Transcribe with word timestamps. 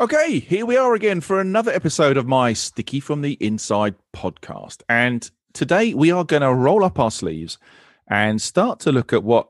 Okay, 0.00 0.38
here 0.38 0.64
we 0.64 0.76
are 0.76 0.94
again 0.94 1.20
for 1.20 1.40
another 1.40 1.72
episode 1.72 2.16
of 2.16 2.24
my 2.24 2.52
Sticky 2.52 3.00
from 3.00 3.20
the 3.20 3.32
Inside 3.40 3.96
podcast. 4.14 4.82
And 4.88 5.28
today 5.54 5.92
we 5.92 6.12
are 6.12 6.22
going 6.22 6.42
to 6.42 6.54
roll 6.54 6.84
up 6.84 7.00
our 7.00 7.10
sleeves 7.10 7.58
and 8.06 8.40
start 8.40 8.78
to 8.80 8.92
look 8.92 9.12
at 9.12 9.24
what 9.24 9.48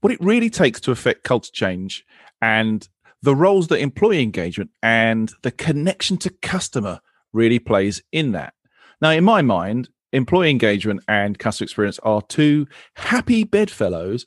what 0.00 0.12
it 0.12 0.20
really 0.20 0.50
takes 0.50 0.80
to 0.82 0.92
affect 0.92 1.24
culture 1.24 1.50
change 1.52 2.06
and 2.40 2.88
the 3.22 3.34
roles 3.34 3.66
that 3.68 3.80
employee 3.80 4.22
engagement 4.22 4.70
and 4.84 5.32
the 5.42 5.50
connection 5.50 6.16
to 6.18 6.30
customer 6.30 7.00
really 7.32 7.58
plays 7.58 8.00
in 8.12 8.30
that. 8.32 8.54
Now, 9.02 9.10
in 9.10 9.24
my 9.24 9.42
mind, 9.42 9.88
employee 10.12 10.50
engagement 10.50 11.02
and 11.08 11.40
customer 11.40 11.64
experience 11.64 11.98
are 12.04 12.22
two 12.22 12.68
happy 12.94 13.42
bedfellows. 13.42 14.24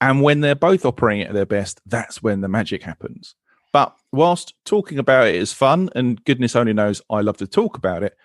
And 0.00 0.22
when 0.22 0.42
they're 0.42 0.54
both 0.54 0.86
operating 0.86 1.26
at 1.26 1.34
their 1.34 1.44
best, 1.44 1.80
that's 1.86 2.22
when 2.22 2.40
the 2.40 2.48
magic 2.48 2.84
happens. 2.84 3.34
But 3.72 3.94
whilst 4.12 4.54
talking 4.64 4.98
about 4.98 5.28
it 5.28 5.34
is 5.34 5.52
fun, 5.52 5.90
and 5.94 6.22
goodness 6.24 6.56
only 6.56 6.72
knows 6.72 7.02
I 7.10 7.20
love 7.20 7.36
to 7.38 7.46
talk 7.46 7.76
about 7.76 8.02
it, 8.02 8.16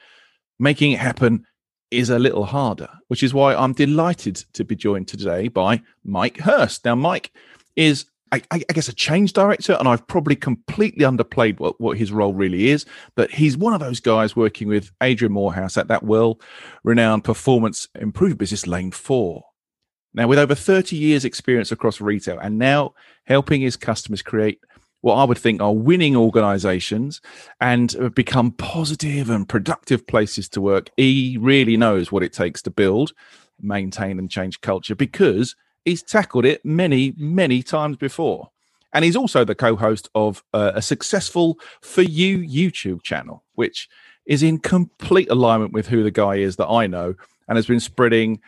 making 0.60 0.92
it 0.94 1.00
happen 1.00 1.46
is 1.92 2.10
a 2.10 2.20
little 2.20 2.46
harder, 2.46 2.90
which 3.08 3.24
is 3.24 3.34
why 3.34 3.56
I'm 3.56 3.74
delighted 3.74 4.36
to 4.54 4.64
be 4.64 4.76
joined 4.76 5.08
today 5.08 5.48
by 5.48 5.82
Mike 6.04 6.40
Hurst. 6.40 6.86
Now, 6.86 6.96
Mike 6.96 7.32
is, 7.76 8.06
I, 8.32 8.42
I, 8.50 8.60
guess, 8.60 8.88
a 8.88 8.94
change 8.94 9.34
director, 9.34 9.74
and 9.78 9.88
I've 9.88 10.08
probably 10.08 10.36
completely 10.36 11.06
underplayed 11.06 11.60
what, 11.60 11.80
what 11.80 11.98
his 11.98 12.12
role 12.12 12.34
really 12.34 12.70
is, 12.70 12.86
but 13.16 13.30
he's 13.30 13.56
one 13.56 13.74
of 13.74 13.80
those 13.80 14.00
guys 14.00 14.36
working 14.36 14.68
with 14.68 14.92
Adrian 15.02 15.34
Moorhouse 15.34 15.78
at 15.78 15.88
that 15.90 16.04
well 16.04 16.40
renowned 16.84 17.24
performance 17.24 17.88
improvement 18.00 18.40
business, 18.40 18.66
Lane 18.66 18.92
4. 18.92 19.44
Now, 20.16 20.28
with 20.28 20.40
over 20.40 20.56
30 20.56 20.96
years' 20.96 21.26
experience 21.26 21.72
across 21.72 22.00
retail 22.00 22.40
and 22.40 22.58
now 22.60 22.94
helping 23.26 23.62
his 23.62 23.76
customers 23.76 24.22
create 24.22 24.60
what 25.04 25.16
I 25.16 25.26
would 25.26 25.38
think 25.38 25.62
are 25.62 25.76
winning 25.76 26.16
organizations 26.16 27.20
and 27.60 28.14
become 28.16 28.52
positive 28.52 29.30
and 29.30 29.48
productive 29.48 30.08
places 30.08 30.48
to 30.50 30.62
work. 30.62 30.90
He 30.96 31.38
really 31.42 31.76
knows 31.76 32.10
what 32.10 32.24
it 32.24 32.32
takes 32.32 32.62
to 32.62 32.72
build, 32.72 33.12
maintain, 33.62 34.18
and 34.18 34.32
change 34.32 34.62
culture 34.62 34.96
because 34.96 35.58
he's 35.84 36.02
tackled 36.02 36.46
it 36.46 36.64
many, 36.64 37.14
many 37.18 37.62
times 37.62 37.98
before. 37.98 38.50
And 38.94 39.04
he's 39.04 39.18
also 39.18 39.44
the 39.44 39.56
co 39.56 39.76
host 39.76 40.08
of 40.16 40.42
uh, 40.54 40.72
a 40.74 40.82
successful 40.82 41.60
For 41.82 42.02
You 42.02 42.38
YouTube 42.38 43.04
channel, 43.04 43.44
which 43.56 43.90
is 44.26 44.42
in 44.42 44.58
complete 44.58 45.30
alignment 45.30 45.74
with 45.74 45.88
who 45.88 46.04
the 46.04 46.12
guy 46.12 46.36
is 46.36 46.56
that 46.56 46.70
I 46.70 46.88
know 46.88 47.14
and 47.50 47.58
has 47.58 47.68
been 47.68 47.82
spreading 47.82 48.40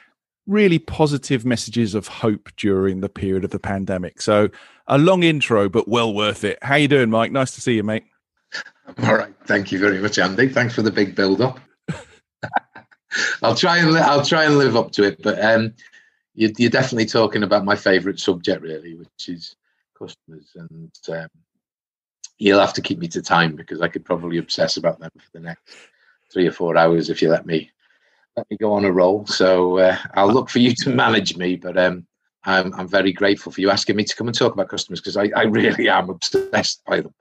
really 0.47 0.79
positive 0.79 1.45
messages 1.45 1.95
of 1.95 2.07
hope 2.07 2.49
during 2.57 3.01
the 3.01 3.09
period 3.09 3.43
of 3.43 3.51
the 3.51 3.59
pandemic. 3.59 4.21
So 4.21 4.49
a 4.87 4.97
long 4.97 5.23
intro, 5.23 5.69
but 5.69 5.87
well 5.87 6.13
worth 6.13 6.43
it. 6.43 6.59
How 6.61 6.75
you 6.75 6.87
doing, 6.87 7.09
Mike? 7.09 7.31
Nice 7.31 7.55
to 7.55 7.61
see 7.61 7.75
you, 7.75 7.83
mate. 7.83 8.05
All 9.03 9.15
right. 9.15 9.33
Thank 9.45 9.71
you 9.71 9.79
very 9.79 9.99
much, 9.99 10.19
Andy. 10.19 10.47
Thanks 10.47 10.75
for 10.75 10.81
the 10.81 10.91
big 10.91 11.15
build 11.15 11.41
up. 11.41 11.59
I'll 13.41 13.55
try 13.55 13.77
and 13.79 13.91
li- 13.91 13.99
I'll 13.99 14.25
try 14.25 14.45
and 14.45 14.57
live 14.57 14.75
up 14.75 14.91
to 14.93 15.03
it, 15.03 15.21
but 15.21 15.43
um, 15.43 15.73
you're, 16.35 16.51
you're 16.57 16.69
definitely 16.69 17.05
talking 17.05 17.43
about 17.43 17.65
my 17.65 17.75
favourite 17.75 18.19
subject, 18.19 18.61
really, 18.61 18.95
which 18.95 19.29
is 19.29 19.55
customers, 19.97 20.51
and 20.55 20.91
um, 21.09 21.27
you'll 22.37 22.59
have 22.59 22.73
to 22.73 22.81
keep 22.81 22.99
me 22.99 23.07
to 23.07 23.21
time 23.21 23.55
because 23.55 23.81
I 23.81 23.87
could 23.87 24.05
probably 24.05 24.37
obsess 24.37 24.77
about 24.77 24.99
them 24.99 25.11
for 25.17 25.29
the 25.33 25.39
next 25.39 25.75
three 26.31 26.47
or 26.47 26.51
four 26.51 26.77
hours 26.77 27.09
if 27.09 27.21
you 27.21 27.29
let 27.29 27.45
me 27.45 27.71
let 28.37 28.49
me 28.49 28.57
go 28.57 28.73
on 28.73 28.85
a 28.85 28.91
roll. 28.91 29.25
So 29.25 29.79
uh, 29.79 29.97
I'll 30.13 30.31
look 30.31 30.49
for 30.49 30.59
you 30.59 30.73
to 30.75 30.89
manage 30.95 31.37
me, 31.37 31.55
but 31.55 31.77
um, 31.77 32.05
I'm, 32.45 32.73
I'm 32.75 32.87
very 32.87 33.11
grateful 33.11 33.51
for 33.51 33.59
you 33.61 33.69
asking 33.69 33.95
me 33.95 34.03
to 34.03 34.15
come 34.15 34.27
and 34.27 34.37
talk 34.37 34.53
about 34.53 34.69
customers 34.69 34.99
because 34.99 35.17
I, 35.17 35.31
I 35.35 35.43
really 35.43 35.89
am 35.89 36.09
obsessed 36.09 36.83
by 36.85 37.01
them. 37.01 37.13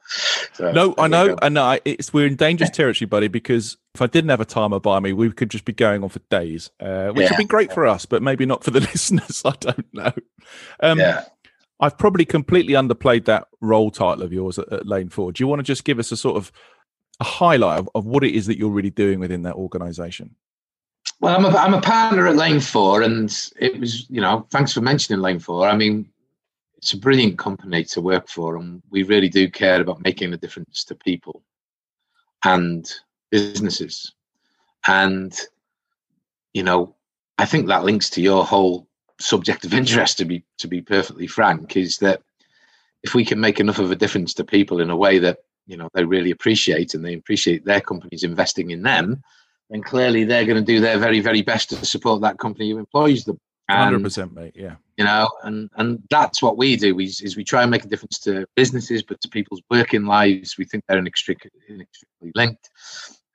So, 0.53 0.71
no, 0.73 0.95
I 0.99 1.09
know, 1.09 1.37
and 1.41 1.59
I, 1.59 1.81
it's 1.85 2.13
we're 2.13 2.27
in 2.27 2.37
dangerous 2.37 2.71
territory, 2.73 3.07
buddy. 3.07 3.29
Because 3.29 3.77
if 3.95 4.03
I 4.03 4.07
didn't 4.07 4.31
have 4.31 4.41
a 4.41 4.45
timer 4.45 4.81
by 4.81 5.01
me, 5.01 5.13
we 5.13 5.33
could 5.33 5.51
just 5.51 5.65
be 5.65 5.73
going 5.73 6.03
on 6.03 6.11
for 6.11 6.21
days, 6.31 6.71
uh, 6.81 7.09
which 7.09 7.25
yeah. 7.25 7.31
would 7.31 7.39
be 7.39 7.45
great 7.45 7.73
for 7.73 7.87
us, 7.87 8.07
but 8.07 8.23
maybe 8.23 8.45
not 8.45 8.65
for 8.65 8.71
the 8.71 8.81
listeners. 8.93 9.43
I 9.45 9.55
don't 9.61 9.95
know. 9.95 10.13
Um, 10.81 10.99
yeah. 10.99 11.25
I've 11.81 11.99
probably 11.99 12.25
completely 12.25 12.75
underplayed 12.75 13.25
that 13.25 13.49
role 13.61 13.91
title 13.91 14.23
of 14.23 14.33
yours 14.33 14.59
at, 14.59 14.73
at 14.73 14.87
Lane 14.87 15.09
Four. 15.09 15.33
Do 15.33 15.43
you 15.43 15.49
want 15.49 15.61
to 15.61 15.65
just 15.65 15.85
give 15.85 15.99
us 15.99 16.13
a 16.13 16.17
sort 16.17 16.37
of 16.37 16.53
a 17.21 17.25
highlight 17.25 17.79
of, 17.79 17.89
of 17.95 18.05
what 18.05 18.25
it 18.25 18.35
is 18.35 18.47
that 18.47 18.59
you're 18.59 18.71
really 18.71 18.91
doing 18.91 19.21
within 19.21 19.43
that 19.43 19.55
organisation? 19.55 20.37
Well, 21.25 21.35
I'm 21.35 21.47
a, 21.47 21.57
I'm 21.57 21.73
a 21.73 21.81
partner 21.81 22.27
at 22.27 22.37
Lane 22.37 22.61
4, 22.61 23.01
and 23.01 23.51
it 23.59 23.81
was, 23.81 24.11
you 24.11 24.21
know, 24.21 24.47
thanks 24.51 24.75
for 24.75 24.83
mentioning 24.83 25.23
Lane 25.23 25.39
4. 25.39 25.67
I 25.67 25.75
mean, 25.75 26.07
it's 26.77 26.93
a 26.93 26.99
brilliant 26.99 27.39
company 27.39 27.83
to 27.83 28.03
work 28.03 28.29
for, 28.29 28.57
and 28.59 28.83
we 28.91 29.05
really 29.05 29.31
do 29.31 29.49
care 29.49 29.81
about 29.81 30.05
making 30.05 30.35
a 30.35 30.37
difference 30.37 30.85
to 30.85 30.95
people 30.95 31.43
and 32.45 32.93
businesses. 33.31 34.13
And, 34.87 35.35
you 36.53 36.63
know, 36.63 36.95
I 37.39 37.47
think 37.47 37.69
that 37.69 37.85
links 37.85 38.11
to 38.11 38.21
your 38.21 38.45
whole 38.45 38.87
subject 39.19 39.65
of 39.65 39.73
interest, 39.83 40.19
to 40.19 40.27
be, 40.27 40.45
to 40.59 40.69
be 40.69 40.83
perfectly 40.83 41.27
frank, 41.27 41.75
is 41.75 41.97
that 42.01 42.21
if 43.03 43.15
we 43.15 43.25
can 43.25 43.41
make 43.41 43.61
enough 43.61 43.79
of 43.79 43.91
a 43.91 43.97
difference 43.97 44.35
to 44.35 44.45
people 44.45 44.79
in 44.79 44.91
a 44.91 44.97
way 44.97 45.19
that, 45.21 45.39
you 45.67 45.79
know, 45.79 45.89
they 45.95 46.05
really 46.05 46.33
appreciate 46.33 46.93
and 46.93 47.03
they 47.03 47.15
appreciate 47.15 47.65
their 47.65 47.81
companies 47.81 48.25
investing 48.25 48.73
in 48.73 48.83
them, 48.83 49.23
then 49.71 49.83
clearly 49.83 50.25
they're 50.25 50.45
going 50.45 50.63
to 50.63 50.73
do 50.73 50.81
their 50.81 50.99
very, 50.99 51.21
very 51.21 51.43
best 51.43 51.71
to 51.71 51.85
support 51.85 52.21
that 52.23 52.39
company 52.39 52.71
who 52.71 52.79
employs 52.79 53.25
them. 53.25 53.39
Hundred 53.71 54.03
percent, 54.03 54.35
mate. 54.35 54.53
Yeah, 54.55 54.77
you 54.99 55.05
know, 55.05 55.27
and 55.43 55.71
and 55.77 56.03
that's 56.11 56.43
what 56.43 56.59
we 56.59 56.77
do. 56.77 56.99
Is, 57.01 57.23
is 57.23 57.35
we 57.35 57.45
try 57.45 57.63
and 57.63 57.71
make 57.71 57.85
a 57.85 57.89
difference 57.89 58.19
to 58.21 58.47
businesses, 58.57 59.03
but 59.03 59.23
to 59.23 59.29
people's 59.29 59.63
working 59.71 60.05
lives. 60.05 60.59
We 60.59 60.67
think 60.67 60.85
they're 60.87 60.99
inextricably, 60.99 61.61
inextricably 61.69 62.33
linked. 62.35 62.69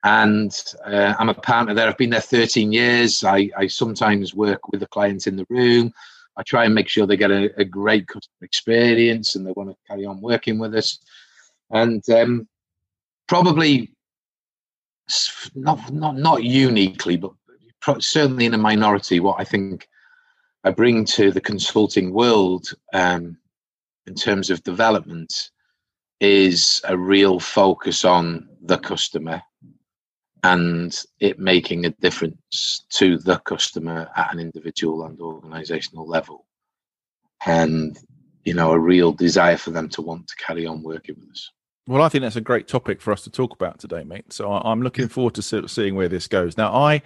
And 0.03 0.55
uh, 0.85 1.15
I'm 1.17 1.29
a 1.29 1.33
partner 1.33 1.73
there. 1.73 1.87
I've 1.87 1.97
been 1.97 2.11
there 2.11 2.21
13 2.21 2.71
years. 2.71 3.23
I, 3.23 3.49
I 3.57 3.67
sometimes 3.67 4.33
work 4.33 4.69
with 4.71 4.79
the 4.79 4.87
clients 4.87 5.27
in 5.27 5.35
the 5.35 5.47
room. 5.49 5.91
I 6.37 6.43
try 6.43 6.63
and 6.63 6.73
make 6.73 6.87
sure 6.87 7.05
they 7.05 7.17
get 7.17 7.31
a, 7.31 7.49
a 7.59 7.65
great 7.65 8.07
customer 8.07 8.43
experience 8.45 9.35
and 9.35 9.45
they 9.45 9.51
want 9.51 9.71
to 9.71 9.75
carry 9.89 10.05
on 10.05 10.21
working 10.21 10.57
with 10.57 10.73
us. 10.73 10.99
And 11.71 12.01
um, 12.11 12.47
probably 13.27 13.91
not 15.55 15.91
not 15.91 16.17
not 16.17 16.43
uniquely, 16.43 17.17
but 17.17 17.31
certainly 17.99 18.45
in 18.45 18.53
a 18.53 18.57
minority, 18.57 19.19
what 19.19 19.39
I 19.39 19.43
think 19.43 19.87
I 20.63 20.71
bring 20.71 21.05
to 21.05 21.31
the 21.31 21.41
consulting 21.41 22.13
world 22.13 22.73
um, 22.93 23.37
in 24.05 24.15
terms 24.15 24.49
of 24.49 24.63
development 24.63 25.51
is 26.19 26.81
a 26.83 26.97
real 26.97 27.39
focus 27.39 28.03
on 28.03 28.49
the 28.61 28.77
customer 28.77 29.41
and 30.43 31.03
it 31.19 31.39
making 31.39 31.85
a 31.85 31.89
difference 31.89 32.85
to 32.89 33.17
the 33.17 33.37
customer 33.39 34.09
at 34.15 34.33
an 34.33 34.39
individual 34.39 35.05
and 35.05 35.19
organizational 35.21 36.07
level. 36.07 36.45
And 37.45 37.97
you 38.45 38.53
know 38.53 38.71
a 38.71 38.79
real 38.79 39.11
desire 39.11 39.57
for 39.57 39.71
them 39.71 39.89
to 39.89 40.01
want 40.01 40.27
to 40.27 40.35
carry 40.35 40.65
on 40.65 40.81
working 40.81 41.15
with 41.19 41.29
us 41.29 41.51
well, 41.89 42.03
I 42.03 42.09
think 42.09 42.21
that's 42.21 42.35
a 42.35 42.41
great 42.41 42.67
topic 42.67 43.01
for 43.01 43.11
us 43.11 43.23
to 43.23 43.31
talk 43.31 43.51
about 43.53 43.79
today, 43.79 44.03
mate. 44.03 44.31
So 44.31 44.51
I'm 44.51 44.83
looking 44.83 45.07
forward 45.07 45.33
to 45.35 45.67
seeing 45.67 45.95
where 45.95 46.07
this 46.07 46.27
goes. 46.27 46.55
Now, 46.55 46.71
I, 46.71 47.01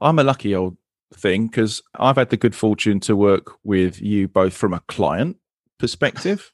I'm 0.00 0.20
a 0.20 0.22
lucky 0.22 0.54
old 0.54 0.76
thing 1.12 1.48
because 1.48 1.82
I've 1.96 2.14
had 2.14 2.30
the 2.30 2.36
good 2.36 2.54
fortune 2.54 3.00
to 3.00 3.16
work 3.16 3.56
with 3.64 4.00
you 4.00 4.28
both 4.28 4.54
from 4.54 4.72
a 4.72 4.84
client 4.86 5.36
perspective, 5.78 6.52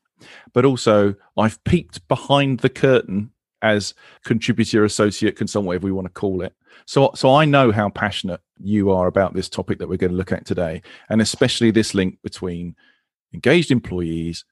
but 0.54 0.64
also 0.64 1.16
I've 1.36 1.62
peeked 1.64 2.08
behind 2.08 2.60
the 2.60 2.70
curtain 2.70 3.32
as 3.60 3.92
contributor, 4.24 4.82
associate, 4.82 5.36
consultant, 5.36 5.66
whatever 5.66 5.84
we 5.84 5.92
want 5.92 6.06
to 6.06 6.12
call 6.12 6.40
it. 6.40 6.54
So, 6.86 7.10
so 7.14 7.34
I 7.34 7.44
know 7.44 7.72
how 7.72 7.90
passionate 7.90 8.40
you 8.58 8.90
are 8.90 9.06
about 9.06 9.34
this 9.34 9.50
topic 9.50 9.80
that 9.80 9.88
we're 9.88 9.98
going 9.98 10.12
to 10.12 10.16
look 10.16 10.32
at 10.32 10.46
today, 10.46 10.80
and 11.10 11.20
especially 11.20 11.70
this 11.70 11.94
link 11.94 12.20
between 12.22 12.74
engaged 13.34 13.70
employees 13.70 14.46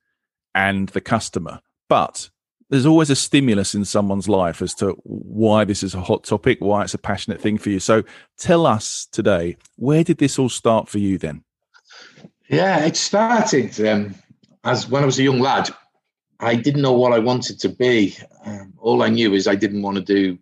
and 0.54 0.90
the 0.90 1.00
customer. 1.00 1.60
But 1.88 2.28
there's 2.70 2.86
always 2.86 3.10
a 3.10 3.16
stimulus 3.16 3.74
in 3.74 3.84
someone's 3.84 4.28
life 4.28 4.62
as 4.62 4.74
to 4.74 4.90
why 5.04 5.64
this 5.64 5.82
is 5.82 5.94
a 5.94 6.00
hot 6.00 6.24
topic, 6.24 6.58
why 6.60 6.82
it's 6.82 6.94
a 6.94 6.98
passionate 6.98 7.40
thing 7.40 7.58
for 7.58 7.70
you. 7.70 7.80
So, 7.80 8.02
tell 8.38 8.66
us 8.66 9.06
today, 9.12 9.56
where 9.76 10.04
did 10.04 10.18
this 10.18 10.38
all 10.38 10.48
start 10.48 10.88
for 10.88 10.98
you 10.98 11.18
then? 11.18 11.44
Yeah, 12.48 12.84
it 12.84 12.96
started 12.96 13.78
um, 13.86 14.14
as 14.64 14.88
when 14.88 15.02
I 15.02 15.06
was 15.06 15.18
a 15.18 15.22
young 15.22 15.40
lad. 15.40 15.70
I 16.40 16.56
didn't 16.56 16.82
know 16.82 16.92
what 16.92 17.12
I 17.12 17.18
wanted 17.18 17.60
to 17.60 17.68
be. 17.68 18.16
Um, 18.44 18.74
all 18.78 19.02
I 19.02 19.08
knew 19.08 19.34
is 19.34 19.46
I 19.46 19.54
didn't 19.54 19.82
want 19.82 19.96
to 19.96 20.02
do 20.02 20.38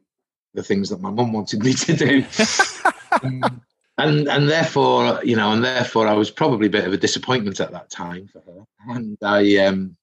the 0.55 0.63
things 0.63 0.89
that 0.91 1.01
my 1.01 1.11
mum 1.11 1.33
wanted 1.33 1.63
me 1.63 1.73
to 1.75 1.97
do. 1.97 2.25
um, 3.23 3.63
and 3.99 4.29
and 4.29 4.49
therefore, 4.49 5.21
you 5.23 5.37
know, 5.37 5.53
and 5.53 5.63
therefore 5.63 6.09
I 6.09 6.15
was 6.15 6.31
probably 6.31 6.67
a 6.67 6.71
bit 6.71 6.87
of 6.87 6.93
a 6.93 6.97
disappointment 6.97 7.61
at 7.61 7.73
that 7.73 7.91
time 7.91 8.27
for 8.27 8.41
her. 8.41 8.95
And 8.95 9.19
I 9.23 9.57
um 9.59 9.97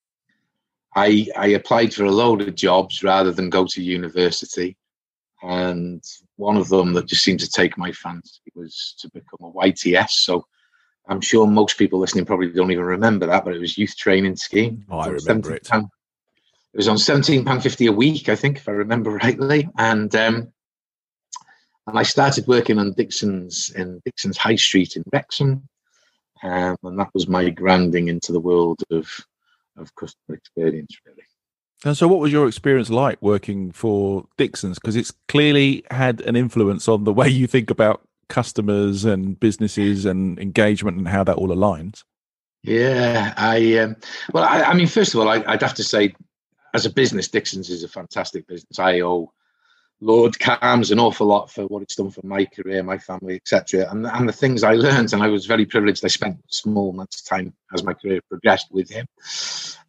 I 0.95 1.27
I 1.36 1.47
applied 1.47 1.94
for 1.94 2.06
a 2.06 2.12
load 2.12 2.41
of 2.41 2.56
jobs 2.56 3.03
rather 3.03 3.31
than 3.31 3.50
go 3.50 3.65
to 3.65 3.83
university. 3.83 4.77
And 5.41 6.03
one 6.36 6.57
of 6.57 6.68
them 6.68 6.94
that 6.94 7.06
just 7.06 7.24
seemed 7.24 7.39
to 7.41 7.50
take 7.50 7.77
my 7.77 7.91
fancy 7.91 8.41
was 8.56 8.95
to 9.00 9.09
become 9.09 9.39
a 9.41 9.51
YTS. 9.51 10.09
So 10.09 10.45
I'm 11.07 11.21
sure 11.21 11.47
most 11.47 11.77
people 11.77 12.00
listening 12.00 12.25
probably 12.25 12.51
don't 12.51 12.71
even 12.71 12.83
remember 12.83 13.25
that, 13.27 13.45
but 13.45 13.56
it 13.56 13.59
was 13.59 13.77
youth 13.77 13.95
training 13.95 14.36
scheme. 14.36 14.86
Oh, 14.89 15.00
I 15.00 15.07
remember 15.07 15.56
it. 15.56 15.68
Pound, 15.68 15.88
it 16.74 16.77
was 16.77 16.88
on 16.88 16.97
seventeen 16.97 17.45
pound 17.45 17.63
fifty 17.63 17.88
a 17.88 17.92
week, 17.92 18.30
I 18.30 18.35
think, 18.35 18.57
if 18.57 18.68
I 18.68 18.74
remember 18.74 19.12
rightly, 19.12 19.69
and 19.77 20.13
um, 20.15 20.51
and 21.88 21.97
I 21.97 22.03
started 22.03 22.47
working 22.47 22.77
on 22.77 22.94
Dixon's 22.94 23.71
in 23.71 24.01
Dixon's 24.06 24.38
High 24.38 24.57
Street 24.57 24.95
in 24.95 25.03
Wrexham, 25.12 25.68
um, 26.44 26.75
and 26.83 27.00
that 27.00 27.09
was 27.13 27.27
my 27.27 27.50
grounding 27.50 28.09
into 28.09 28.31
the 28.31 28.39
world 28.39 28.83
of 28.92 29.09
of 29.81 29.94
customer 29.96 30.36
experience, 30.36 30.96
really. 31.06 31.24
And 31.86 31.96
so, 31.96 32.08
what 32.08 32.20
was 32.20 32.31
your 32.31 32.48
experience 32.48 32.90
like 32.90 33.22
working 33.22 33.72
for 33.72 34.26
Dixon's? 34.38 34.80
Because 34.80 34.96
it's 34.96 35.12
clearly 35.28 35.84
had 35.92 36.22
an 36.22 36.36
influence 36.36 36.88
on 36.88 37.06
the 37.06 37.14
way 37.20 37.30
you 37.30 37.48
think 37.48 37.70
about 37.70 38.02
customers 38.28 39.06
and 39.06 39.40
businesses 39.40 40.06
and 40.06 40.38
engagement 40.40 40.98
and 40.98 41.08
how 41.08 41.24
that 41.24 41.38
all 41.38 41.50
aligns? 41.50 42.04
Yeah, 42.64 43.34
I 43.38 43.78
um, 43.78 43.96
well, 44.34 44.44
I, 44.44 44.64
I, 44.64 44.74
mean, 44.74 44.88
first 44.88 45.14
of 45.14 45.22
all, 45.22 45.30
I, 45.30 45.38
would 45.38 45.62
have 45.62 45.74
to 45.76 45.84
say, 45.84 46.14
as 46.74 46.86
a 46.86 46.90
business, 46.90 47.30
Dixon's 47.30 47.70
is 47.70 47.84
a 47.84 47.88
fantastic 47.88 48.46
business. 48.48 48.78
I 48.78 49.00
owe 49.00 49.31
Lord 50.01 50.34
Kalms 50.34 50.92
an 50.92 51.00
awful 51.00 51.28
lot 51.28 51.51
for 51.51 51.66
what 51.68 51.81
it's 51.81 51.96
done 51.96 52.10
for 52.10 52.25
my 52.25 52.46
career, 52.46 52.84
my 52.84 52.98
family, 52.98 53.36
etc. 53.36 53.90
And 53.92 54.07
and 54.07 54.30
the 54.30 54.34
things 54.34 54.63
I 54.63 54.74
learned, 54.75 55.13
and 55.13 55.22
I 55.22 55.28
was 55.28 55.46
very 55.46 55.66
privileged. 55.66 56.06
I 56.06 56.07
spent 56.07 56.38
small 56.48 56.92
amounts 56.92 57.19
of 57.19 57.28
time 57.28 57.54
as 57.74 57.84
my 57.84 57.94
career 57.94 58.22
progressed 58.30 58.68
with 58.72 58.90
him. 58.90 59.07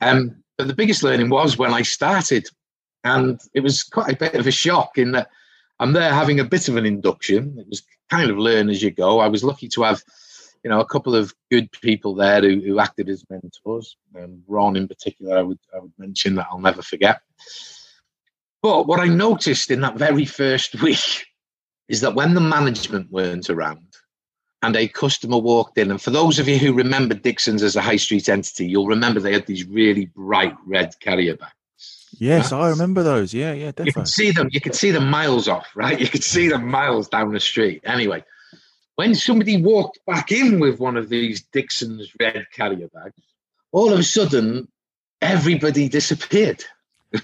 Um, 0.01 0.43
but 0.59 0.67
the 0.67 0.75
biggest 0.75 1.03
learning 1.03 1.31
was 1.31 1.57
when 1.57 1.73
I 1.73 1.83
started, 1.83 2.49
and 3.05 3.41
it 3.55 3.61
was 3.61 3.85
quite 3.85 4.12
a 4.12 4.17
bit 4.17 4.35
of 4.35 4.47
a 4.47 4.51
shock 4.51 4.99
in 4.99 5.12
that 5.12 5.31
I'm 5.79 5.93
there 5.93 6.13
having 6.13 6.41
a 6.41 6.45
bit 6.45 6.69
of 6.69 6.77
an 6.77 6.87
induction. 6.87 7.56
It 7.59 7.69
was 7.69 7.83
kind 8.11 8.31
of 8.31 8.37
learn 8.37 8.69
as 8.69 8.83
you 8.83 8.91
go. 8.91 9.21
I 9.21 9.29
was 9.29 9.45
lucky 9.45 9.69
to 9.69 9.83
have, 9.83 10.03
you 10.65 10.71
know, 10.71 10.81
a 10.81 10.87
couple 10.87 11.15
of 11.15 11.33
good 11.51 11.71
people 11.73 12.15
there 12.15 12.43
who, 12.43 12.61
who 12.61 12.81
acted 12.81 13.09
as 13.09 13.25
mentors. 13.31 13.97
Um, 14.15 14.43
Ron, 14.49 14.77
in 14.77 14.89
particular, 14.89 15.39
I 15.39 15.43
would 15.43 15.59
I 15.75 15.79
would 15.79 15.93
mention 15.99 16.35
that 16.35 16.49
I'll 16.51 16.59
never 16.59 16.83
forget. 16.83 17.23
But 18.62 18.87
what 18.87 19.01
I 19.01 19.07
noticed 19.07 19.71
in 19.71 19.81
that 19.81 19.97
very 19.97 20.25
first 20.25 20.81
week 20.83 21.27
is 21.89 22.01
that 22.03 22.15
when 22.15 22.35
the 22.35 22.41
management 22.41 23.11
weren't 23.11 23.51
around 23.51 23.87
and 24.62 24.77
a 24.77 24.89
customer 24.89 25.39
walked 25.39 25.79
in, 25.79 25.91
and 25.91 26.01
for 26.01 26.11
those 26.11 26.39
of 26.39 26.47
you 26.47 26.59
who 26.59 26.75
remember 26.75 27.15
Dixon's 27.15 27.62
as 27.62 27.77
a 27.77 27.81
high 27.81 27.97
street 27.97 28.29
entity, 28.29 28.67
you'll 28.67 28.87
remember 28.87 29.19
they 29.19 29.33
had 29.33 29.47
these 29.47 29.67
really 29.67 30.07
bright 30.07 30.55
red 30.67 30.95
carrier 31.01 31.37
bags. 31.37 31.55
Yes, 32.19 32.53
I 32.53 32.69
remember 32.69 33.03
those. 33.03 33.33
Yeah, 33.33 33.53
yeah, 33.53 33.71
definitely. 33.71 33.87
You 33.87 33.93
could 33.95 34.09
see 34.09 34.31
them. 34.31 34.49
You 34.53 34.61
could 34.61 34.75
see 34.75 34.91
them 34.91 35.09
miles 35.09 35.49
off, 35.49 35.69
right? 35.75 35.99
You 35.99 36.09
could 36.09 36.25
see 36.25 36.49
them 36.49 36.69
miles 36.69 37.09
down 37.09 37.33
the 37.33 37.41
street. 37.41 37.81
Anyway, 37.85 38.25
when 38.97 39.15
somebody 39.15 39.63
walked 39.63 40.01
back 40.06 40.31
in 40.31 40.61
with 40.61 40.79
one 40.79 40.97
of 40.99 41.09
these 41.09 41.41
Dixon's 41.41 42.13
red 42.21 42.47
carrier 42.53 42.89
bags, 42.93 43.15
all 43.73 43.93
of 43.93 43.99
a 43.99 44.03
sudden, 44.03 44.69
everybody 45.23 45.89
disappeared. 45.89 46.65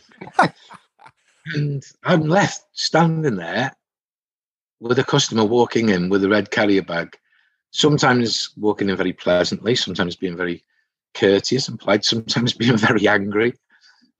and 1.54 1.84
I'm 2.04 2.22
left 2.22 2.64
standing 2.72 3.37
there 3.37 3.72
with 4.81 4.98
a 4.98 5.04
customer 5.04 5.44
walking 5.44 5.88
in 5.88 6.08
with 6.08 6.25
a 6.25 6.28
red 6.28 6.50
carrier 6.50 6.82
bag, 6.82 7.16
sometimes 7.70 8.50
walking 8.56 8.88
in 8.88 8.96
very 8.96 9.12
pleasantly, 9.12 9.75
sometimes 9.75 10.16
being 10.16 10.37
very 10.37 10.64
courteous 11.14 11.69
and 11.69 11.78
polite, 11.78 12.04
sometimes 12.04 12.52
being 12.54 12.76
very 12.76 13.08
angry 13.08 13.54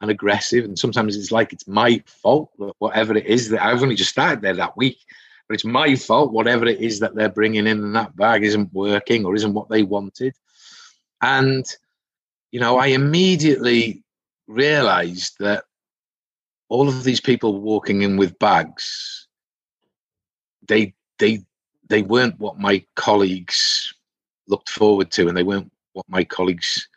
and 0.01 0.11
aggressive. 0.11 0.65
And 0.65 0.79
sometimes 0.79 1.17
it's 1.17 1.33
like 1.33 1.53
it's 1.53 1.69
my 1.69 2.03
fault, 2.07 2.51
whatever 2.79 3.17
it 3.17 3.27
is 3.27 3.49
that 3.51 3.65
I've 3.65 3.83
only 3.83 3.97
just 3.97 4.11
started 4.11 4.43
there 4.43 4.55
that 4.55 4.77
week, 4.77 4.99
but 5.49 5.55
it's 5.55 5.65
my 5.65 5.97
fault, 5.97 6.33
whatever 6.33 6.67
it 6.67 6.81
is 6.81 7.01
that 7.01 7.15
they're 7.15 7.29
bringing 7.29 7.67
in 7.67 7.85
in 7.85 7.93
that 7.93 8.17
bag 8.17 8.45
isn't 8.45 8.73
working 8.73 9.25
or 9.25 9.35
isn't 9.35 9.55
what 9.55 9.69
they 9.69 9.83
wanted. 9.83 10.35
And, 11.23 11.65
you 12.51 12.61
know, 12.61 12.79
I 12.79 12.89
immediately 12.89 14.03
realized 14.47 15.37
that 15.41 15.65
all 16.69 16.89
of 16.89 17.05
these 17.05 17.21
people 17.21 17.61
walking 17.61 18.03
in 18.03 18.17
with 18.17 18.39
bags, 18.39 19.29
they, 20.67 20.95
they, 21.19 21.45
they 21.89 22.03
weren't 22.03 22.39
what 22.39 22.59
my 22.59 22.85
colleagues 22.97 23.95
looked 24.49 24.71
forward 24.71 25.11
to, 25.13 25.29
and 25.29 25.37
they 25.37 25.43
weren't 25.43 25.71
what 25.93 26.07
my 26.09 26.25
colleagues 26.25 26.89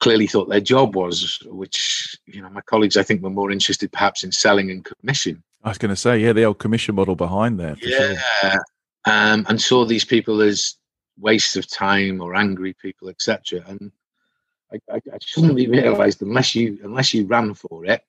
clearly 0.00 0.26
thought 0.26 0.48
their 0.48 0.60
job 0.60 0.94
was, 0.94 1.38
which 1.46 2.16
you 2.26 2.40
know 2.40 2.48
my 2.50 2.60
colleagues 2.62 2.96
I 2.96 3.02
think 3.02 3.22
were 3.22 3.30
more 3.30 3.50
interested 3.50 3.92
perhaps 3.92 4.22
in 4.22 4.32
selling 4.32 4.70
and 4.70 4.84
commission. 4.84 5.42
I 5.64 5.70
was 5.70 5.78
going 5.78 5.90
to 5.90 5.96
say, 5.96 6.18
yeah, 6.18 6.32
the 6.32 6.44
old 6.44 6.58
commission 6.58 6.94
model 6.94 7.16
behind 7.16 7.58
there. 7.58 7.76
yeah, 7.82 8.20
sure. 8.40 8.64
um, 9.06 9.44
and 9.48 9.60
saw 9.60 9.84
these 9.84 10.04
people 10.04 10.40
as 10.40 10.74
waste 11.18 11.56
of 11.56 11.68
time 11.68 12.20
or 12.20 12.36
angry 12.36 12.74
people, 12.74 13.08
etc. 13.08 13.62
And 13.66 13.90
I, 14.72 14.78
I, 14.92 14.96
I 14.96 15.18
suddenly 15.20 15.66
realised 15.66 16.22
unless 16.22 16.54
you 16.54 16.78
unless 16.82 17.12
you 17.12 17.26
ran 17.26 17.54
for 17.54 17.84
it, 17.84 18.02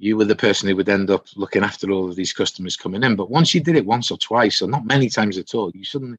you 0.00 0.16
were 0.16 0.24
the 0.24 0.34
person 0.34 0.66
who 0.66 0.74
would 0.76 0.88
end 0.88 1.10
up 1.10 1.26
looking 1.36 1.62
after 1.62 1.90
all 1.90 2.08
of 2.08 2.16
these 2.16 2.32
customers 2.32 2.74
coming 2.74 3.04
in. 3.04 3.16
But 3.16 3.30
once 3.30 3.54
you 3.54 3.60
did 3.60 3.76
it 3.76 3.84
once 3.84 4.10
or 4.10 4.16
twice, 4.16 4.62
or 4.62 4.66
not 4.66 4.86
many 4.86 5.10
times 5.10 5.36
at 5.36 5.54
all, 5.54 5.70
you 5.74 5.84
suddenly, 5.84 6.16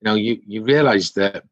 you 0.00 0.04
know, 0.04 0.14
you 0.14 0.40
you 0.46 0.62
realise 0.62 1.10
that 1.12 1.42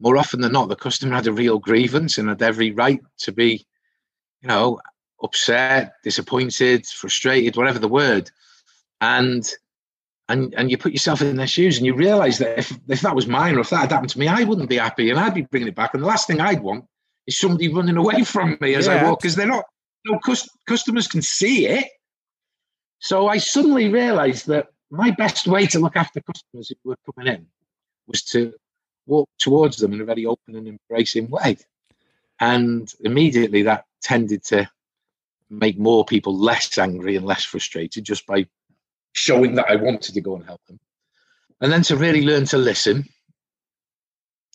more 0.00 0.18
often 0.18 0.42
than 0.42 0.52
not, 0.52 0.68
the 0.68 0.76
customer 0.76 1.14
had 1.14 1.26
a 1.26 1.32
real 1.32 1.58
grievance 1.58 2.18
and 2.18 2.28
had 2.28 2.42
every 2.42 2.72
right 2.72 3.00
to 3.20 3.32
be, 3.32 3.66
you 4.42 4.48
know, 4.48 4.80
upset, 5.22 5.94
disappointed, 6.04 6.86
frustrated, 6.86 7.56
whatever 7.56 7.78
the 7.78 7.88
word. 7.88 8.30
And 9.00 9.50
and 10.28 10.52
and 10.58 10.70
you 10.70 10.76
put 10.76 10.92
yourself 10.92 11.22
in 11.22 11.36
their 11.36 11.46
shoes 11.46 11.78
and 11.78 11.86
you 11.86 11.94
realize 11.94 12.36
that 12.38 12.58
if, 12.58 12.78
if 12.86 13.00
that 13.00 13.16
was 13.16 13.26
mine 13.26 13.56
or 13.56 13.60
if 13.60 13.70
that 13.70 13.80
had 13.80 13.92
happened 13.92 14.10
to 14.10 14.18
me, 14.18 14.28
I 14.28 14.44
wouldn't 14.44 14.68
be 14.68 14.76
happy 14.76 15.08
and 15.08 15.18
I'd 15.18 15.34
be 15.34 15.42
bringing 15.42 15.68
it 15.68 15.74
back. 15.74 15.94
And 15.94 16.02
the 16.02 16.06
last 16.06 16.26
thing 16.26 16.38
I'd 16.38 16.62
want 16.62 16.84
is 17.26 17.38
somebody 17.38 17.72
running 17.72 17.96
away 17.96 18.24
from 18.24 18.58
me 18.60 18.74
as 18.74 18.86
yeah. 18.86 18.96
I 18.96 19.04
walk 19.04 19.20
because 19.20 19.36
they're 19.36 19.46
not, 19.46 19.64
you 20.08 20.14
know, 20.14 20.36
customers 20.66 21.06
can 21.06 21.22
see 21.22 21.66
it. 21.66 21.86
So 22.98 23.28
I 23.28 23.38
suddenly 23.38 23.88
realized 23.88 24.46
that 24.46 24.68
my 24.90 25.10
best 25.10 25.46
way 25.46 25.66
to 25.66 25.78
look 25.78 25.96
after 25.96 26.20
customers 26.20 26.70
who 26.70 26.90
were 26.90 26.96
coming 27.14 27.32
in 27.34 27.46
was 28.06 28.22
to 28.22 28.54
walk 29.06 29.28
towards 29.38 29.76
them 29.76 29.92
in 29.92 30.00
a 30.00 30.04
very 30.04 30.24
open 30.24 30.56
and 30.56 30.66
embracing 30.66 31.28
way. 31.28 31.58
And 32.40 32.92
immediately 33.00 33.62
that 33.62 33.84
tended 34.02 34.44
to 34.44 34.68
make 35.50 35.78
more 35.78 36.04
people 36.04 36.36
less 36.36 36.76
angry 36.78 37.16
and 37.16 37.26
less 37.26 37.44
frustrated 37.44 38.04
just 38.04 38.26
by 38.26 38.46
showing 39.12 39.54
that 39.56 39.70
I 39.70 39.76
wanted 39.76 40.14
to 40.14 40.20
go 40.20 40.36
and 40.36 40.44
help 40.44 40.60
them. 40.66 40.78
And 41.60 41.72
then 41.72 41.82
to 41.82 41.96
really 41.96 42.22
learn 42.22 42.44
to 42.46 42.58
listen 42.58 43.08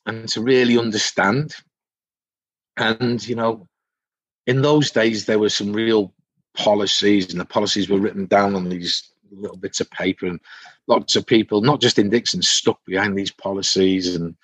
and 0.05 0.27
to 0.29 0.41
really 0.41 0.77
understand. 0.77 1.55
And, 2.77 3.25
you 3.27 3.35
know, 3.35 3.67
in 4.47 4.61
those 4.61 4.91
days, 4.91 5.25
there 5.25 5.39
were 5.39 5.49
some 5.49 5.73
real 5.73 6.13
policies, 6.55 7.31
and 7.31 7.39
the 7.39 7.45
policies 7.45 7.89
were 7.89 7.99
written 7.99 8.25
down 8.25 8.55
on 8.55 8.69
these 8.69 9.11
little 9.31 9.57
bits 9.57 9.79
of 9.79 9.89
paper 9.89 10.27
and 10.27 10.39
lots 10.87 11.15
of 11.15 11.25
people, 11.25 11.61
not 11.61 11.81
just 11.81 11.97
in 11.97 12.09
Dixon, 12.09 12.41
stuck 12.41 12.79
behind 12.85 13.17
these 13.17 13.31
policies 13.31 14.15
and 14.15 14.35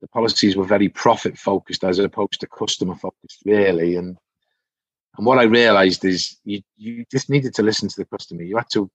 the 0.00 0.08
policies 0.08 0.56
were 0.56 0.64
very 0.64 0.88
profit 0.88 1.38
focused 1.38 1.84
as 1.84 1.98
opposed 1.98 2.40
to 2.40 2.46
customer 2.46 2.94
focused 2.94 3.42
really. 3.44 3.96
And 3.96 4.16
and 5.16 5.24
what 5.24 5.38
I 5.38 5.44
realized 5.44 6.04
is 6.04 6.36
you 6.44 6.62
you 6.76 7.04
just 7.10 7.30
needed 7.30 7.54
to 7.54 7.62
listen 7.62 7.88
to 7.88 7.96
the 7.96 8.04
customer. 8.04 8.42
You 8.42 8.56
had 8.56 8.70
to 8.72 8.90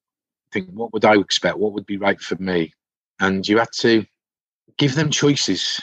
think 0.51 0.69
what 0.71 0.93
would 0.93 1.05
I 1.05 1.17
expect? 1.17 1.57
What 1.57 1.73
would 1.73 1.85
be 1.85 1.97
right 1.97 2.19
for 2.19 2.35
me? 2.35 2.73
And 3.19 3.47
you 3.47 3.57
had 3.57 3.71
to 3.79 4.05
give 4.77 4.95
them 4.95 5.09
choices 5.09 5.81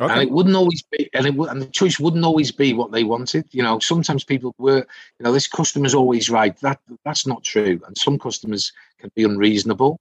Okay. 0.00 0.12
And 0.12 0.22
it 0.22 0.30
wouldn't 0.30 0.56
always 0.56 0.82
be, 0.82 1.08
and 1.14 1.26
it 1.26 1.34
and 1.36 1.62
the 1.62 1.66
choice 1.66 2.00
wouldn't 2.00 2.24
always 2.24 2.50
be 2.50 2.72
what 2.72 2.90
they 2.90 3.04
wanted. 3.04 3.46
You 3.52 3.62
know, 3.62 3.78
sometimes 3.78 4.24
people 4.24 4.52
were, 4.58 4.78
you 4.78 5.24
know, 5.24 5.32
this 5.32 5.46
customer's 5.46 5.94
always 5.94 6.28
right. 6.28 6.58
That 6.60 6.80
that's 7.04 7.26
not 7.28 7.44
true. 7.44 7.80
And 7.86 7.96
some 7.96 8.18
customers 8.18 8.72
can 8.98 9.12
be 9.14 9.22
unreasonable. 9.22 10.00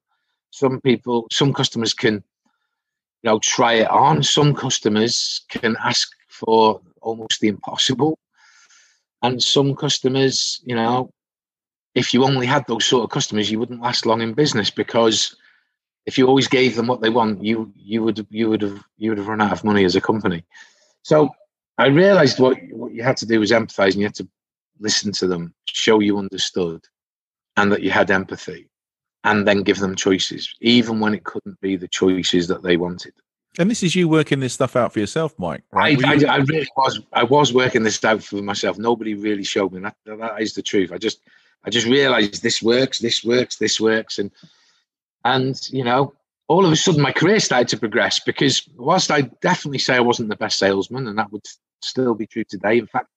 Some 0.50 0.82
people, 0.82 1.28
some 1.32 1.54
customers 1.54 1.94
can, 1.94 2.16
you 3.22 3.30
know, 3.30 3.40
try 3.40 3.74
it 3.74 3.90
on. 3.90 4.24
Some 4.24 4.56
customers 4.56 5.46
can 5.50 5.78
ask 5.84 6.10
for 6.28 6.82
almost 7.02 7.40
the 7.40 7.50
impossible. 7.50 8.18
And 9.22 9.42
some 9.42 9.76
customers, 9.76 10.60
you 10.66 10.76
know, 10.76 11.12
if 11.94 12.14
you 12.14 12.24
only 12.24 12.48
had 12.48 12.66
those 12.68 12.86
sort 12.86 13.04
of 13.04 13.12
customers, 13.12 13.52
you 13.52 13.60
wouldn't 13.60 13.82
last 13.82 14.08
long 14.08 14.22
in 14.22 14.34
business 14.34 14.72
because 14.72 15.36
if 16.06 16.18
you 16.18 16.28
always 16.28 16.48
gave 16.48 16.76
them 16.76 16.88
what 16.88 17.02
they 17.02 17.10
want, 17.10 17.44
you 17.44 17.72
you 17.76 18.04
would 18.04 18.26
you 18.30 18.50
would 18.50 18.62
have 18.62 18.84
you 18.98 19.12
would 19.12 19.18
have 19.18 19.28
run 19.28 19.42
out 19.42 19.52
of 19.52 19.64
money 19.64 19.86
as 19.86 19.96
a 19.96 20.02
company. 20.02 20.44
So 21.04 21.30
I 21.78 21.88
realized 21.88 22.40
what 22.40 22.58
what 22.72 22.94
you 22.94 23.04
had 23.04 23.18
to 23.18 23.26
do 23.26 23.40
was 23.40 23.52
empathize, 23.52 23.94
and 23.94 23.96
you 23.96 24.06
had 24.06 24.16
to 24.16 24.28
listen 24.80 25.12
to 25.14 25.28
them, 25.28 25.54
show 25.66 26.00
you 26.00 26.18
understood, 26.18 26.84
and 27.58 27.72
that 27.72 27.84
you 27.84 27.92
had 27.92 28.12
empathy, 28.12 28.70
and 29.24 29.48
then 29.48 29.64
give 29.64 29.80
them 29.80 29.96
choices, 29.96 30.54
even 30.62 31.00
when 31.00 31.14
it 31.14 31.24
couldn't 31.24 31.60
be 31.62 31.76
the 31.76 31.88
choices 31.88 32.48
that 32.48 32.64
they 32.64 32.78
wanted. 32.78 33.14
And 33.60 33.70
this 33.70 33.84
is 33.84 33.96
you 33.96 34.10
working 34.10 34.40
this 34.40 34.54
stuff 34.54 34.76
out 34.76 34.94
for 34.94 35.00
yourself, 35.00 35.36
Mike. 35.38 35.64
Right? 35.72 36.04
I, 36.04 36.14
I, 36.14 36.34
I, 36.34 36.38
really 36.38 36.68
was. 36.76 37.00
I 37.14 37.24
was 37.24 37.54
working 37.54 37.84
this 37.84 38.04
out 38.04 38.24
for 38.24 38.42
myself. 38.42 38.80
Nobody 38.80 39.14
really 39.14 39.44
showed 39.44 39.72
me 39.72 39.82
that. 39.82 39.96
That 40.06 40.42
is 40.42 40.56
the 40.56 40.64
truth. 40.64 40.92
I 40.92 40.98
just, 40.98 41.22
I 41.64 41.70
just 41.70 41.86
realized 41.86 42.42
this 42.42 42.64
works, 42.64 42.98
this 42.98 43.24
works, 43.24 43.58
this 43.58 43.80
works, 43.80 44.18
and 44.18 44.32
and, 45.24 45.60
you 45.70 45.84
know, 45.84 46.14
all 46.48 46.66
of 46.66 46.72
a 46.72 46.76
sudden 46.76 47.02
my 47.02 47.12
career 47.12 47.40
started 47.40 47.70
to 47.70 47.78
progress 47.78 48.20
because 48.20 48.68
whilst 48.76 49.10
I 49.10 49.22
definitely 49.42 49.80
say 49.80 49.96
I 49.96 50.02
wasn't 50.02 50.30
the 50.30 50.36
best 50.36 50.60
salesman, 50.60 51.08
and 51.08 51.18
that 51.18 51.32
would 51.32 51.46
still 51.82 52.16
be 52.16 52.28
true 52.28 52.44
today. 52.44 52.78
In 52.78 52.88
fact, 52.88 53.08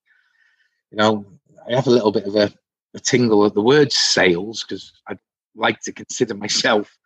you 0.90 0.98
know, 0.98 1.26
I 1.68 1.74
have 1.74 1.86
a 1.86 1.90
little 1.90 2.12
bit 2.12 2.24
of 2.24 2.36
a, 2.36 2.52
a 2.94 3.00
tingle 3.00 3.44
at 3.44 3.54
the 3.54 3.60
word 3.60 3.92
sales 3.92 4.64
because 4.64 4.92
I 5.08 5.18
like 5.54 5.80
to 5.80 5.92
consider 5.92 6.34
myself 6.34 6.96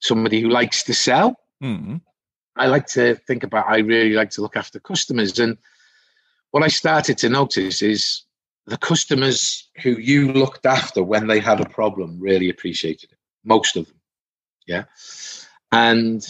somebody 0.00 0.40
who 0.40 0.48
likes 0.48 0.82
to 0.84 0.94
sell. 0.94 1.36
Mm-hmm. 1.62 1.96
I 2.56 2.66
like 2.66 2.86
to 2.88 3.14
think 3.14 3.44
about, 3.44 3.68
I 3.68 3.78
really 3.78 4.14
like 4.14 4.30
to 4.30 4.42
look 4.42 4.56
after 4.56 4.80
customers. 4.80 5.38
And 5.38 5.58
what 6.50 6.62
I 6.62 6.68
started 6.68 7.18
to 7.18 7.28
notice 7.28 7.82
is 7.82 8.22
the 8.66 8.78
customers 8.78 9.68
who 9.82 9.90
you 9.90 10.32
looked 10.32 10.66
after 10.66 11.02
when 11.02 11.26
they 11.26 11.38
had 11.38 11.60
a 11.60 11.68
problem 11.68 12.18
really 12.18 12.48
appreciated 12.48 13.12
it, 13.12 13.18
most 13.44 13.76
of 13.76 13.86
them. 13.86 13.95
Yeah. 14.66 14.84
And 15.72 16.26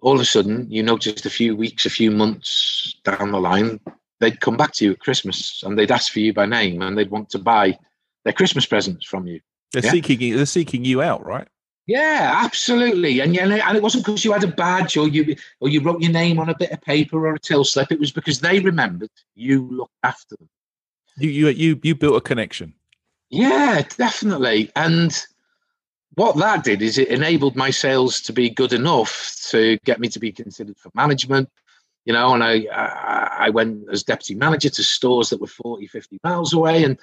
all 0.00 0.14
of 0.14 0.20
a 0.20 0.24
sudden, 0.24 0.70
you 0.70 0.82
noticed 0.82 1.26
a 1.26 1.30
few 1.30 1.56
weeks, 1.56 1.86
a 1.86 1.90
few 1.90 2.10
months 2.10 2.94
down 3.04 3.32
the 3.32 3.40
line, 3.40 3.80
they'd 4.20 4.40
come 4.40 4.56
back 4.56 4.72
to 4.74 4.84
you 4.84 4.92
at 4.92 5.00
Christmas 5.00 5.62
and 5.64 5.78
they'd 5.78 5.90
ask 5.90 6.12
for 6.12 6.20
you 6.20 6.32
by 6.32 6.46
name 6.46 6.82
and 6.82 6.96
they'd 6.96 7.10
want 7.10 7.30
to 7.30 7.38
buy 7.38 7.78
their 8.24 8.32
Christmas 8.32 8.66
presents 8.66 9.06
from 9.06 9.26
you. 9.26 9.40
They're 9.72 9.84
yeah? 9.84 9.90
seeking 9.90 10.36
they're 10.36 10.46
seeking 10.46 10.84
you 10.84 11.02
out, 11.02 11.24
right? 11.24 11.48
Yeah, 11.86 12.32
absolutely. 12.44 13.20
And 13.20 13.34
yeah, 13.34 13.44
and 13.44 13.76
it 13.76 13.82
wasn't 13.82 14.04
because 14.04 14.24
you 14.24 14.32
had 14.32 14.44
a 14.44 14.48
badge 14.48 14.96
or 14.96 15.08
you 15.08 15.34
or 15.60 15.68
you 15.68 15.80
wrote 15.80 16.02
your 16.02 16.12
name 16.12 16.38
on 16.38 16.48
a 16.48 16.56
bit 16.56 16.70
of 16.70 16.80
paper 16.82 17.26
or 17.26 17.34
a 17.34 17.38
till 17.38 17.64
slip. 17.64 17.90
It 17.90 18.00
was 18.00 18.12
because 18.12 18.40
they 18.40 18.60
remembered 18.60 19.10
you 19.34 19.68
looked 19.70 19.94
after 20.02 20.36
them. 20.36 20.48
You 21.16 21.30
you 21.30 21.48
you 21.48 21.80
you 21.82 21.94
built 21.94 22.16
a 22.16 22.20
connection. 22.20 22.74
Yeah, 23.30 23.82
definitely. 23.96 24.70
And 24.76 25.18
what 26.14 26.36
that 26.36 26.64
did 26.64 26.82
is 26.82 26.98
it 26.98 27.08
enabled 27.08 27.56
my 27.56 27.70
sales 27.70 28.20
to 28.20 28.32
be 28.32 28.50
good 28.50 28.72
enough 28.72 29.36
to 29.48 29.78
get 29.84 30.00
me 30.00 30.08
to 30.08 30.18
be 30.18 30.32
considered 30.32 30.76
for 30.78 30.90
management 30.94 31.48
you 32.04 32.12
know 32.12 32.34
and 32.34 32.42
i 32.42 32.64
i, 33.38 33.50
went 33.50 33.84
as 33.90 34.02
deputy 34.02 34.34
manager 34.34 34.68
to 34.68 34.82
stores 34.82 35.30
that 35.30 35.40
were 35.40 35.46
40 35.46 35.86
50 35.86 36.18
miles 36.24 36.52
away 36.52 36.84
and 36.84 36.98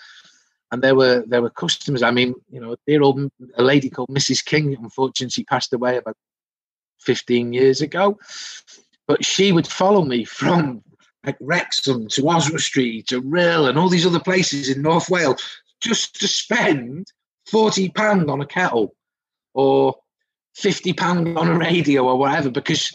and 0.72 0.82
there 0.82 0.96
were 0.96 1.24
there 1.28 1.42
were 1.42 1.52
customers. 1.52 2.02
I 2.02 2.12
mean 2.12 2.34
you 2.50 2.60
know 2.60 2.76
dear 2.88 3.02
old 3.02 3.32
a 3.56 3.64
lady 3.64 3.90
called 3.90 4.10
mrs 4.10 4.44
king 4.44 4.76
unfortunately 4.76 5.30
she 5.32 5.44
passed 5.44 5.74
away 5.74 5.98
about 5.98 6.18
15 7.02 7.54
years 7.54 7.82
ago 7.82 8.18
but 9.08 9.24
she 9.24 9.52
would 9.52 9.68
follow 9.68 10.04
me 10.04 10.26
from 10.26 10.84
like 11.26 11.38
Wrexham 11.40 12.08
to 12.10 12.30
Oswestry 12.30 13.04
to 13.04 13.22
Rhyl 13.22 13.68
and 13.68 13.78
all 13.78 13.90
these 13.90 14.06
other 14.06 14.20
places 14.20 14.70
in 14.70 14.82
North 14.82 15.10
Wales 15.10 15.42
just 15.82 16.20
to 16.20 16.28
spend 16.28 17.08
40 17.48 17.90
pound 17.90 18.30
on 18.30 18.42
a 18.42 18.46
kettle 18.46 18.96
or 19.54 19.96
50 20.56 20.94
pound 20.94 21.38
on 21.38 21.48
a 21.48 21.58
radio 21.58 22.06
or 22.08 22.18
whatever 22.18 22.50
because 22.50 22.92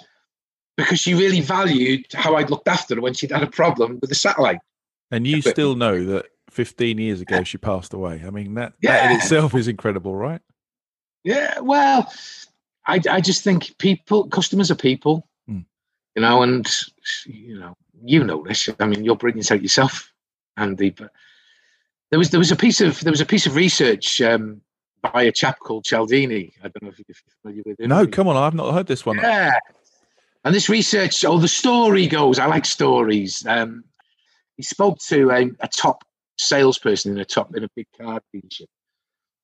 because 0.76 0.98
she 0.98 1.14
really 1.14 1.40
valued 1.40 2.06
how 2.14 2.36
I'd 2.36 2.50
looked 2.50 2.68
after 2.68 2.94
her 2.94 3.00
when 3.00 3.12
she'd 3.12 3.32
had 3.32 3.42
a 3.42 3.46
problem 3.46 3.98
with 4.00 4.08
the 4.08 4.16
satellite. 4.16 4.60
And 5.10 5.26
you 5.26 5.42
still 5.42 5.74
know 5.74 6.04
that 6.04 6.26
15 6.50 6.98
years 6.98 7.20
ago 7.20 7.42
she 7.44 7.58
passed 7.58 7.92
away. 7.92 8.22
I 8.26 8.30
mean 8.30 8.54
that, 8.54 8.72
yeah. 8.80 8.92
that 8.92 9.10
in 9.10 9.16
itself 9.18 9.54
is 9.54 9.68
incredible, 9.68 10.14
right? 10.14 10.40
Yeah, 11.22 11.60
well, 11.60 12.10
I, 12.86 13.00
I 13.10 13.20
just 13.20 13.44
think 13.44 13.76
people 13.78 14.26
customers 14.28 14.70
are 14.70 14.76
people. 14.76 15.28
Mm. 15.48 15.66
You 16.16 16.22
know, 16.22 16.42
and 16.42 16.66
you 17.26 17.58
know, 17.58 17.76
you 18.02 18.24
know 18.24 18.42
this. 18.46 18.68
I 18.78 18.86
mean, 18.86 19.04
you're 19.04 19.16
bringing 19.16 19.38
this 19.38 19.52
out 19.52 19.62
yourself, 19.62 20.12
Andy, 20.56 20.90
but 20.90 21.12
there 22.10 22.18
was 22.18 22.30
there 22.30 22.40
was 22.40 22.50
a 22.50 22.56
piece 22.56 22.80
of 22.80 23.00
there 23.00 23.12
was 23.12 23.20
a 23.20 23.26
piece 23.26 23.46
of 23.46 23.54
research 23.54 24.20
um, 24.20 24.60
by 25.12 25.22
a 25.22 25.32
chap 25.32 25.58
called 25.60 25.84
Cialdini. 25.84 26.52
I 26.62 26.68
don't 26.68 26.82
know 26.82 26.90
if 26.90 26.98
you're 26.98 27.16
familiar 27.42 27.62
with 27.64 27.80
him. 27.80 27.88
No, 27.88 28.06
come 28.06 28.28
on, 28.28 28.36
I've 28.36 28.54
not 28.54 28.72
heard 28.74 28.86
this 28.86 29.06
one. 29.06 29.16
Yeah. 29.16 29.58
And 30.44 30.54
this 30.54 30.68
research, 30.68 31.24
oh, 31.24 31.38
the 31.38 31.48
story 31.48 32.06
goes, 32.06 32.38
I 32.38 32.46
like 32.46 32.64
stories. 32.64 33.44
Um, 33.46 33.84
he 34.56 34.62
spoke 34.62 34.98
to 35.08 35.30
a, 35.30 35.50
a 35.60 35.68
top 35.68 36.02
salesperson 36.38 37.12
in 37.12 37.18
a 37.18 37.24
top 37.24 37.54
in 37.54 37.64
a 37.64 37.68
big 37.76 37.86
car 37.98 38.20
dealership 38.34 38.66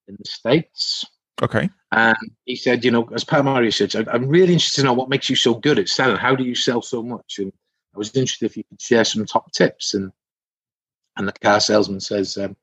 in 0.08 0.16
the 0.18 0.24
States. 0.24 1.04
Okay. 1.42 1.68
And 1.92 2.16
he 2.46 2.56
said, 2.56 2.84
you 2.84 2.90
know, 2.90 3.08
as 3.14 3.24
part 3.24 3.40
of 3.40 3.46
my 3.46 3.60
research, 3.60 3.94
I, 3.94 4.04
am 4.12 4.28
really 4.28 4.54
interested 4.54 4.80
to 4.80 4.86
know 4.86 4.94
what 4.94 5.10
makes 5.10 5.28
you 5.28 5.36
so 5.36 5.54
good 5.54 5.78
at 5.78 5.88
selling. 5.88 6.16
How 6.16 6.34
do 6.34 6.44
you 6.44 6.54
sell 6.54 6.80
so 6.80 7.02
much? 7.02 7.38
And 7.38 7.52
I 7.94 7.98
was 7.98 8.14
interested 8.16 8.46
if 8.46 8.56
you 8.56 8.64
could 8.64 8.80
share 8.80 9.04
some 9.04 9.26
top 9.26 9.52
tips. 9.52 9.92
And 9.92 10.12
and 11.16 11.26
the 11.26 11.32
car 11.32 11.60
salesman 11.60 12.00
says, 12.00 12.36
um, 12.36 12.56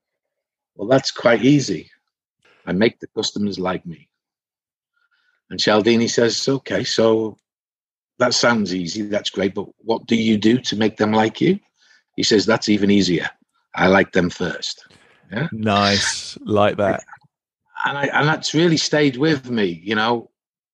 well, 0.75 0.87
that's 0.87 1.11
quite 1.11 1.43
easy. 1.43 1.89
I 2.65 2.71
make 2.71 2.99
the 2.99 3.07
customers 3.07 3.59
like 3.59 3.85
me. 3.85 4.09
And 5.49 5.59
Cialdini 5.59 6.07
says, 6.07 6.47
okay, 6.47 6.83
so 6.83 7.37
that 8.19 8.33
sounds 8.33 8.73
easy. 8.73 9.03
That's 9.03 9.29
great. 9.29 9.53
But 9.53 9.67
what 9.79 10.05
do 10.07 10.15
you 10.15 10.37
do 10.37 10.57
to 10.59 10.75
make 10.75 10.97
them 10.97 11.11
like 11.11 11.41
you? 11.41 11.59
He 12.15 12.23
says, 12.23 12.45
that's 12.45 12.69
even 12.69 12.89
easier. 12.89 13.29
I 13.75 13.87
like 13.87 14.11
them 14.13 14.29
first. 14.29 14.85
Yeah. 15.31 15.47
Nice. 15.51 16.37
Like 16.41 16.77
that. 16.77 17.03
And 17.85 17.97
I, 17.97 18.05
and 18.05 18.27
that's 18.27 18.53
really 18.53 18.77
stayed 18.77 19.17
with 19.17 19.49
me, 19.49 19.81
you 19.83 19.95
know, 19.95 20.29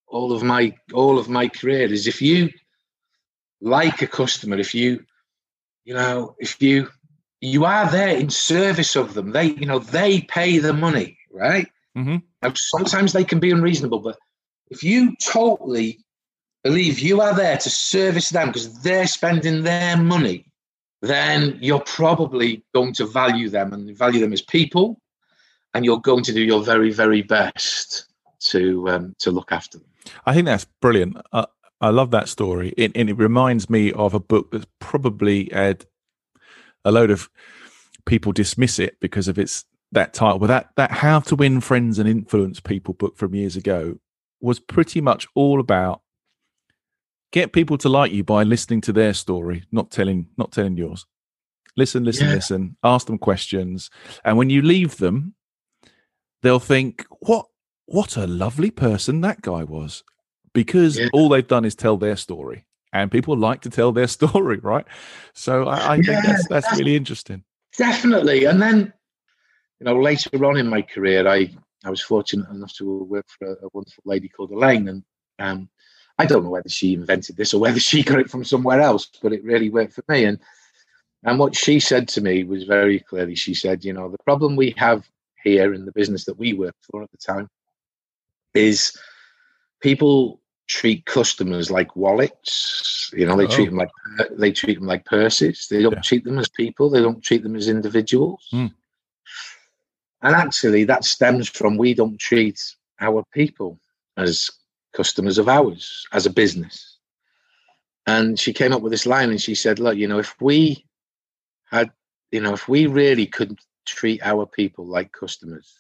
all 0.08 0.32
of 0.32 0.44
my, 0.44 0.76
all 0.94 1.18
of 1.18 1.30
my 1.30 1.48
career 1.48 1.92
is 1.92 2.08
if 2.08 2.22
you 2.22 2.50
like 3.62 4.02
a 4.02 4.08
customer, 4.08 4.58
if 4.58 4.76
you, 4.76 5.04
you 5.86 5.94
know, 5.94 6.36
if 6.40 6.62
you, 6.62 6.90
you 7.42 7.66
are 7.66 7.90
there 7.90 8.16
in 8.16 8.30
service 8.30 8.96
of 8.96 9.14
them. 9.14 9.32
They, 9.32 9.46
you 9.46 9.66
know, 9.66 9.80
they 9.80 10.22
pay 10.22 10.58
the 10.58 10.74
money, 10.74 11.18
right? 11.32 11.68
Mm-hmm. 11.98 12.18
Now, 12.42 12.54
sometimes 12.56 13.14
they 13.14 13.24
can 13.24 13.40
be 13.40 13.52
unreasonable, 13.52 14.00
but 14.00 14.18
if 14.70 14.84
you 14.84 15.16
totally 15.18 16.00
believe 16.64 17.00
you 17.00 17.22
are 17.22 17.34
there 17.36 17.58
to 17.58 17.70
service 17.70 18.30
them 18.30 18.48
because 18.48 18.82
they're 18.82 19.08
spending 19.08 19.64
their 19.64 19.98
money, 19.98 20.46
then 21.02 21.58
you're 21.62 21.80
probably 21.82 22.64
going 22.76 22.94
to 22.94 23.06
value 23.06 23.50
them 23.50 23.74
and 23.74 23.98
value 23.98 24.20
them 24.20 24.34
as 24.34 24.42
people, 24.42 25.00
and 25.74 25.86
you're 25.86 26.00
going 26.00 26.24
to 26.24 26.34
do 26.34 26.42
your 26.42 26.62
very, 26.62 26.92
very 26.92 27.22
best 27.22 28.06
to 28.40 28.90
um, 28.90 29.16
to 29.20 29.32
look 29.32 29.52
after 29.52 29.78
them. 29.78 29.88
I 30.26 30.34
think 30.34 30.46
that's 30.46 30.66
brilliant. 30.82 31.18
Uh, 31.32 31.46
I 31.82 31.90
love 31.90 32.12
that 32.12 32.28
story, 32.28 32.74
it, 32.76 32.92
and 32.96 33.10
it 33.10 33.18
reminds 33.18 33.70
me 33.70 33.94
of 33.94 34.14
a 34.14 34.20
book 34.20 34.52
that's 34.52 34.66
probably 34.80 35.50
had 35.54 35.86
a 36.86 36.92
load 36.92 37.12
of 37.12 37.30
people 38.06 38.32
dismiss 38.32 38.80
it 38.80 39.00
because 39.00 39.28
of 39.28 39.38
its 39.38 39.66
that 39.92 40.14
title, 40.14 40.40
but 40.40 40.48
that 40.48 40.70
that 40.76 40.92
How 40.92 41.20
to 41.22 41.36
Win 41.36 41.62
Friends 41.62 42.00
and 42.00 42.08
Influence 42.08 42.60
People 42.60 42.94
book 42.94 43.18
from 43.18 43.36
years 43.36 43.56
ago 43.56 43.98
was 44.42 44.60
pretty 44.60 45.02
much 45.02 45.28
all 45.36 45.60
about 45.60 46.02
get 47.32 47.54
people 47.54 47.78
to 47.78 47.90
like 47.90 48.12
you 48.12 48.24
by 48.24 48.44
listening 48.44 48.82
to 48.82 48.94
their 48.94 49.14
story, 49.14 49.64
not 49.72 49.92
telling 49.92 50.28
not 50.38 50.52
telling 50.52 50.78
yours. 50.78 51.06
Listen, 51.76 52.04
listen, 52.04 52.28
yeah. 52.28 52.36
listen. 52.36 52.78
Ask 52.84 53.08
them 53.08 53.18
questions, 53.18 53.90
and 54.24 54.38
when 54.38 54.50
you 54.50 54.62
leave 54.62 54.98
them, 54.98 55.36
they'll 56.42 56.60
think, 56.60 57.06
"What? 57.20 57.48
What 57.86 58.18
a 58.18 58.28
lovely 58.28 58.70
person 58.72 59.22
that 59.22 59.42
guy 59.42 59.64
was," 59.64 60.04
because 60.54 61.00
yeah. 61.00 61.08
all 61.14 61.30
they've 61.30 61.48
done 61.48 61.66
is 61.66 61.76
tell 61.76 61.98
their 61.98 62.16
story, 62.16 62.66
and 62.94 63.12
people 63.12 63.38
like 63.38 63.62
to 63.62 63.70
tell 63.70 63.92
their 63.92 64.08
story, 64.20 64.58
right? 64.58 64.86
So 65.34 65.68
I, 65.68 65.78
I 65.78 65.96
yeah, 65.96 66.02
think 66.04 66.26
that's, 66.26 66.48
that's 66.48 66.68
that's 66.68 66.80
really 66.80 66.96
interesting. 66.96 67.44
Definitely, 67.78 68.46
and 68.46 68.62
then 68.62 68.94
you 69.80 69.86
know, 69.86 70.00
later 70.00 70.46
on 70.46 70.58
in 70.58 70.68
my 70.68 70.82
career, 70.82 71.28
I, 71.28 71.50
I 71.86 71.90
was 71.90 72.02
fortunate 72.02 72.50
enough 72.50 72.74
to 72.74 73.04
work 73.04 73.26
for 73.30 73.48
a, 73.48 73.66
a 73.66 73.70
wonderful 73.74 74.04
lady 74.06 74.28
called 74.28 74.52
Elaine, 74.52 74.90
and 74.90 75.04
um, 75.40 75.70
I 76.18 76.26
don't 76.26 76.44
know 76.44 76.50
whether 76.50 76.70
she 76.70 76.94
invented 76.94 77.38
this 77.38 77.54
or 77.54 77.62
whether 77.62 77.80
she 77.80 78.04
got 78.04 78.20
it 78.20 78.30
from 78.30 78.44
somewhere 78.44 78.82
else, 78.82 79.10
but 79.22 79.34
it 79.34 79.44
really 79.44 79.70
worked 79.70 79.94
for 79.94 80.04
me. 80.10 80.26
And 80.26 80.40
and 81.24 81.38
what 81.38 81.56
she 81.56 81.80
said 81.80 82.08
to 82.10 82.22
me 82.22 82.44
was 82.44 82.64
very 82.64 83.00
clearly, 83.00 83.36
she 83.36 83.54
said, 83.54 83.84
you 83.84 83.92
know, 83.92 84.10
the 84.10 84.24
problem 84.24 84.56
we 84.56 84.74
have 84.78 85.06
here 85.44 85.74
in 85.74 85.86
the 85.86 85.92
business 85.92 86.26
that 86.26 86.38
we 86.38 86.54
worked 86.54 86.86
for 86.90 87.04
at 87.04 87.12
the 87.12 87.18
time 87.18 87.50
is 88.54 88.98
people 89.82 90.42
treat 90.70 91.06
customers 91.06 91.70
like 91.70 91.96
wallets. 91.96 93.12
You 93.14 93.26
know, 93.26 93.36
they 93.36 93.46
oh. 93.46 93.50
treat 93.50 93.66
them 93.66 93.78
like 93.78 93.90
they 94.32 94.52
treat 94.52 94.76
them 94.76 94.88
like 94.88 95.04
purses. 95.04 95.68
They 95.70 95.82
don't 95.82 95.96
yeah. 95.96 96.02
treat 96.02 96.24
them 96.24 96.40
as 96.40 96.48
people. 96.48 96.90
They 96.90 97.02
don't 97.02 97.22
treat 97.22 97.44
them 97.44 97.56
as 97.56 97.68
individuals. 97.68 98.48
Mm. 98.54 98.74
And 100.22 100.36
actually, 100.36 100.84
that 100.86 101.04
stems 101.04 101.50
from 101.50 101.78
we 101.78 101.94
don't 101.94 102.18
treat 102.18 102.62
our 103.02 103.24
people 103.34 103.80
as 104.16 104.50
customers 104.94 105.38
of 105.38 105.50
ours 105.50 106.08
as 106.14 106.26
a 106.26 106.30
business. 106.30 106.98
And 108.06 108.40
she 108.40 108.54
came 108.54 108.74
up 108.74 108.82
with 108.82 108.92
this 108.92 109.06
line 109.06 109.30
and 109.30 109.42
she 109.42 109.56
said, 109.56 109.80
Look, 109.80 109.98
you 109.98 110.08
know, 110.08 110.20
if 110.20 110.36
we 110.40 110.86
had, 111.70 111.92
you 112.32 112.42
know, 112.42 112.54
if 112.54 112.68
we 112.68 112.86
really 112.88 113.26
could 113.26 113.58
treat 113.86 114.22
our 114.24 114.46
people 114.46 114.86
like 114.86 115.12
customers, 115.12 115.74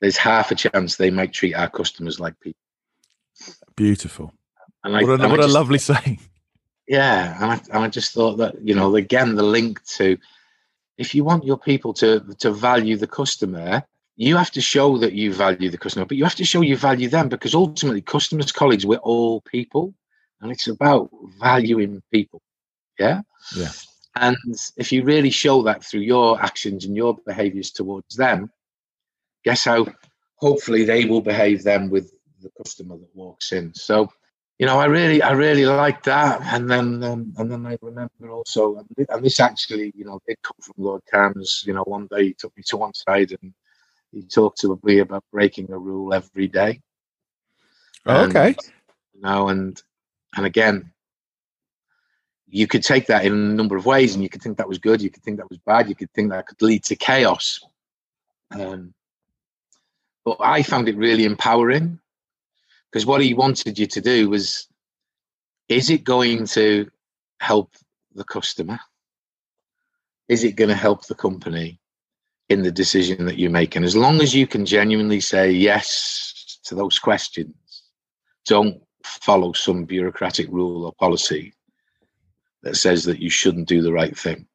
there's 0.00 0.16
half 0.16 0.50
a 0.50 0.54
chance 0.54 0.96
they 0.96 1.10
might 1.10 1.32
treat 1.32 1.54
our 1.54 1.70
customers 1.70 2.20
like 2.20 2.38
people. 2.40 2.60
Beautiful. 3.76 4.32
And 4.84 4.96
I, 4.96 5.02
what 5.02 5.20
a, 5.20 5.28
what 5.28 5.40
a 5.40 5.42
just, 5.42 5.54
lovely 5.54 5.78
saying. 5.78 6.20
Yeah. 6.88 7.36
And 7.42 7.52
I, 7.52 7.60
and 7.74 7.84
I 7.84 7.88
just 7.88 8.12
thought 8.12 8.36
that, 8.36 8.54
you 8.62 8.74
know, 8.74 8.94
again, 8.96 9.34
the 9.34 9.42
link 9.42 9.84
to 9.96 10.18
if 10.98 11.14
you 11.14 11.24
want 11.24 11.44
your 11.44 11.58
people 11.58 11.92
to, 11.94 12.20
to 12.38 12.50
value 12.50 12.96
the 12.96 13.06
customer, 13.06 13.82
you 14.16 14.36
have 14.36 14.50
to 14.52 14.60
show 14.60 14.96
that 14.98 15.12
you 15.12 15.32
value 15.32 15.70
the 15.70 15.78
customer, 15.78 16.06
but 16.06 16.16
you 16.16 16.24
have 16.24 16.36
to 16.36 16.44
show 16.44 16.62
you 16.62 16.76
value 16.76 17.08
them 17.08 17.28
because 17.28 17.54
ultimately, 17.54 18.00
customers, 18.00 18.50
colleagues, 18.50 18.86
we're 18.86 18.96
all 18.98 19.42
people, 19.42 19.94
and 20.40 20.50
it's 20.50 20.68
about 20.68 21.10
valuing 21.38 22.02
people. 22.10 22.40
Yeah. 22.98 23.20
Yeah. 23.54 23.72
And 24.14 24.36
if 24.78 24.90
you 24.90 25.02
really 25.04 25.28
show 25.28 25.62
that 25.64 25.84
through 25.84 26.00
your 26.00 26.42
actions 26.42 26.86
and 26.86 26.96
your 26.96 27.18
behaviors 27.26 27.70
towards 27.70 28.16
them, 28.16 28.50
guess 29.44 29.64
how 29.64 29.86
hopefully 30.36 30.84
they 30.84 31.04
will 31.04 31.20
behave 31.20 31.62
them 31.62 31.90
with 31.90 32.10
the 32.40 32.50
customer 32.56 32.96
that 32.96 33.14
walks 33.14 33.52
in. 33.52 33.74
So, 33.74 34.08
you 34.58 34.66
know, 34.66 34.78
I 34.78 34.86
really, 34.86 35.22
I 35.22 35.32
really 35.32 35.66
like 35.66 36.02
that. 36.04 36.40
And 36.42 36.70
then, 36.70 37.02
um, 37.02 37.34
and 37.36 37.50
then 37.50 37.66
I 37.66 37.76
remember 37.82 38.30
also, 38.30 38.84
and 39.08 39.24
this 39.24 39.40
actually, 39.40 39.92
you 39.94 40.04
know, 40.04 40.20
did 40.26 40.36
come 40.42 40.56
from 40.60 40.74
Lord 40.78 41.02
Kalms. 41.12 41.66
You 41.66 41.74
know, 41.74 41.82
one 41.82 42.08
day 42.10 42.24
he 42.24 42.34
took 42.34 42.56
me 42.56 42.62
to 42.66 42.76
one 42.76 42.94
side 42.94 43.36
and 43.40 43.52
he 44.12 44.22
talked 44.22 44.60
to 44.60 44.78
me 44.82 45.00
about 45.00 45.24
breaking 45.32 45.70
a 45.70 45.78
rule 45.78 46.14
every 46.14 46.48
day. 46.48 46.80
Oh, 48.06 48.24
okay. 48.26 48.54
you 49.14 49.20
know, 49.20 49.48
and 49.48 49.80
and 50.36 50.46
again, 50.46 50.92
you 52.48 52.66
could 52.66 52.82
take 52.82 53.06
that 53.06 53.24
in 53.24 53.32
a 53.32 53.36
number 53.36 53.76
of 53.76 53.86
ways, 53.86 54.14
and 54.14 54.22
you 54.22 54.28
could 54.28 54.42
think 54.42 54.58
that 54.58 54.68
was 54.68 54.78
good, 54.78 55.02
you 55.02 55.10
could 55.10 55.22
think 55.22 55.38
that 55.38 55.50
was 55.50 55.58
bad, 55.58 55.88
you 55.88 55.94
could 55.94 56.12
think 56.12 56.30
that 56.30 56.46
could 56.46 56.62
lead 56.62 56.84
to 56.84 56.96
chaos. 56.96 57.60
Um, 58.52 58.94
but 60.24 60.36
I 60.40 60.62
found 60.62 60.88
it 60.88 60.96
really 60.96 61.24
empowering 61.24 61.98
because 62.90 63.06
what 63.06 63.20
he 63.20 63.34
wanted 63.34 63.78
you 63.78 63.86
to 63.86 64.00
do 64.00 64.30
was 64.30 64.68
is 65.68 65.90
it 65.90 66.04
going 66.04 66.46
to 66.46 66.88
help 67.40 67.74
the 68.14 68.24
customer? 68.24 68.78
Is 70.28 70.44
it 70.44 70.56
going 70.56 70.70
to 70.70 70.76
help 70.76 71.06
the 71.06 71.14
company 71.14 71.80
in 72.48 72.62
the 72.62 72.72
decision 72.72 73.26
that 73.26 73.38
you 73.38 73.50
make? 73.50 73.76
And 73.76 73.84
as 73.84 73.96
long 73.96 74.20
as 74.20 74.34
you 74.34 74.46
can 74.46 74.64
genuinely 74.64 75.20
say 75.20 75.50
yes 75.50 76.58
to 76.64 76.74
those 76.74 76.98
questions, 76.98 77.54
don't 78.46 78.80
follow 79.04 79.52
some 79.52 79.84
bureaucratic 79.84 80.48
rule 80.48 80.84
or 80.84 80.92
policy 80.92 81.52
that 82.62 82.76
says 82.76 83.04
that 83.04 83.20
you 83.20 83.30
shouldn't 83.30 83.68
do 83.68 83.82
the 83.82 83.92
right 83.92 84.16
thing. 84.16 84.46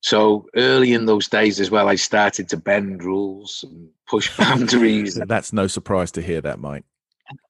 So 0.00 0.46
early 0.54 0.92
in 0.92 1.06
those 1.06 1.28
days 1.28 1.60
as 1.60 1.70
well, 1.70 1.88
I 1.88 1.94
started 1.94 2.48
to 2.50 2.56
bend 2.56 3.02
rules 3.02 3.64
and 3.66 3.88
push 4.06 4.36
boundaries. 4.38 5.14
That's 5.14 5.52
no 5.52 5.66
surprise 5.66 6.12
to 6.12 6.22
hear 6.22 6.40
that, 6.42 6.58
Mike. 6.58 6.84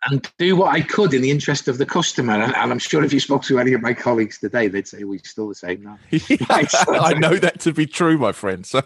And 0.06 0.30
do 0.38 0.54
what 0.56 0.72
I 0.72 0.80
could 0.82 1.14
in 1.14 1.22
the 1.22 1.30
interest 1.30 1.66
of 1.66 1.78
the 1.78 1.86
customer. 1.86 2.34
And, 2.34 2.54
and 2.54 2.70
I'm 2.70 2.78
sure 2.78 3.02
if 3.04 3.12
you 3.12 3.20
spoke 3.20 3.42
to 3.44 3.58
any 3.58 3.72
of 3.72 3.82
my 3.82 3.92
colleagues 3.92 4.38
today, 4.38 4.68
they'd 4.68 4.86
say 4.86 5.02
we're 5.04 5.18
still 5.24 5.48
the 5.48 5.54
same 5.54 5.82
now. 5.82 5.98
I 6.12 7.14
know 7.14 7.34
that 7.36 7.60
to 7.60 7.72
be 7.72 7.86
true, 7.86 8.16
my 8.16 8.32
friend. 8.32 8.64
So, 8.64 8.82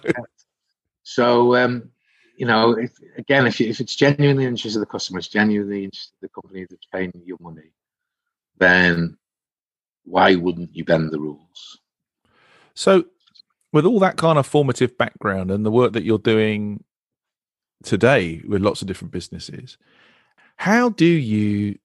so 1.03 1.57
um, 1.57 1.91
you 2.39 2.47
know, 2.47 2.73
if, 2.73 2.93
again, 3.17 3.47
if, 3.47 3.59
you, 3.59 3.69
if 3.69 3.81
it's 3.81 3.97
genuinely 3.97 4.45
in 4.45 4.51
the 4.51 4.57
interest 4.57 4.77
of 4.77 4.81
the 4.81 4.87
customer, 4.87 5.19
it's 5.19 5.29
genuinely 5.29 5.85
in 5.85 5.91
the 6.23 6.29
company 6.29 6.67
that's 6.71 6.87
paying 6.93 7.13
your 7.25 7.37
money, 7.41 7.73
then 8.59 9.19
why 10.05 10.37
wouldn't 10.37 10.75
you 10.75 10.85
bend 10.85 11.11
the 11.11 11.19
rules? 11.19 11.81
So, 12.75 13.05
with 13.73 13.85
all 13.85 13.99
that 13.99 14.17
kind 14.17 14.39
of 14.39 14.47
formative 14.47 14.97
background 14.97 15.51
and 15.51 15.67
the 15.67 15.71
work 15.71 15.93
that 15.93 16.05
you're 16.05 16.19
doing 16.19 16.85
today 17.83 18.41
with 18.47 18.63
lots 18.63 18.83
of 18.83 18.89
different 18.89 19.13
businesses, 19.13 19.77
how 20.59 20.91
do 20.91 21.07
you 21.07 21.79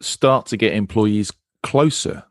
start 0.00 0.46
to 0.46 0.56
get 0.56 0.74
employees 0.74 1.32
closer 1.62 2.24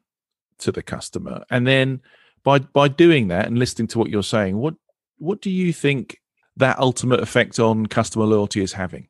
to 0.59 0.71
the 0.71 0.83
customer? 0.83 1.43
And 1.49 1.67
then 1.67 2.01
by 2.43 2.59
by 2.59 2.87
doing 2.87 3.27
that 3.27 3.47
and 3.47 3.59
listening 3.59 3.87
to 3.89 3.99
what 3.99 4.09
you're 4.09 4.23
saying, 4.23 4.57
what 4.57 4.75
what 5.17 5.41
do 5.41 5.49
you 5.49 5.73
think 5.73 6.21
that 6.57 6.79
ultimate 6.79 7.19
effect 7.19 7.59
on 7.59 7.87
customer 7.87 8.25
loyalty 8.25 8.61
is 8.61 8.73
having? 8.73 9.07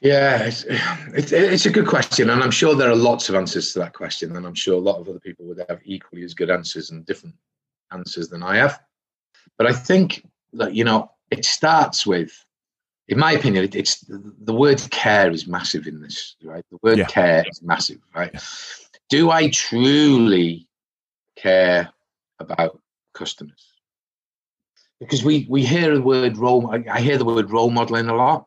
Yeah, 0.00 0.44
it's, 0.44 0.64
it's, 0.64 1.32
it's, 1.32 1.66
a 1.66 1.70
good 1.70 1.88
question. 1.88 2.30
And 2.30 2.40
I'm 2.40 2.52
sure 2.52 2.76
there 2.76 2.90
are 2.90 2.94
lots 2.94 3.28
of 3.28 3.34
answers 3.34 3.72
to 3.72 3.80
that 3.80 3.94
question. 3.94 4.36
And 4.36 4.46
I'm 4.46 4.54
sure 4.54 4.74
a 4.74 4.80
lot 4.80 5.00
of 5.00 5.08
other 5.08 5.18
people 5.18 5.44
would 5.46 5.64
have 5.68 5.80
equally 5.84 6.22
as 6.22 6.34
good 6.34 6.50
answers 6.50 6.90
and 6.90 7.04
different 7.04 7.34
answers 7.90 8.28
than 8.28 8.44
I 8.44 8.58
have. 8.58 8.78
But 9.56 9.66
I 9.66 9.72
think 9.72 10.24
that, 10.52 10.72
you 10.72 10.84
know, 10.84 11.10
it 11.32 11.44
starts 11.44 12.06
with, 12.06 12.44
in 13.08 13.18
my 13.18 13.32
opinion, 13.32 13.64
it, 13.64 13.74
it's 13.74 14.04
the 14.08 14.52
word 14.52 14.82
care 14.90 15.30
is 15.30 15.46
massive 15.46 15.86
in 15.86 16.00
this, 16.00 16.36
right? 16.42 16.64
The 16.70 16.78
word 16.82 16.98
yeah. 16.98 17.06
care 17.06 17.44
is 17.50 17.62
massive, 17.62 17.98
right? 18.14 18.30
Yeah. 18.32 18.40
Do 19.08 19.30
I 19.30 19.48
truly 19.48 20.68
care 21.36 21.90
about 22.38 22.78
customers? 23.14 23.72
Because 25.00 25.24
we, 25.24 25.46
we 25.48 25.64
hear 25.64 25.94
the 25.94 26.02
word 26.02 26.36
role, 26.36 26.74
I 26.90 27.00
hear 27.00 27.16
the 27.16 27.24
word 27.24 27.50
role 27.50 27.70
modeling 27.70 28.08
a 28.08 28.14
lot. 28.14 28.46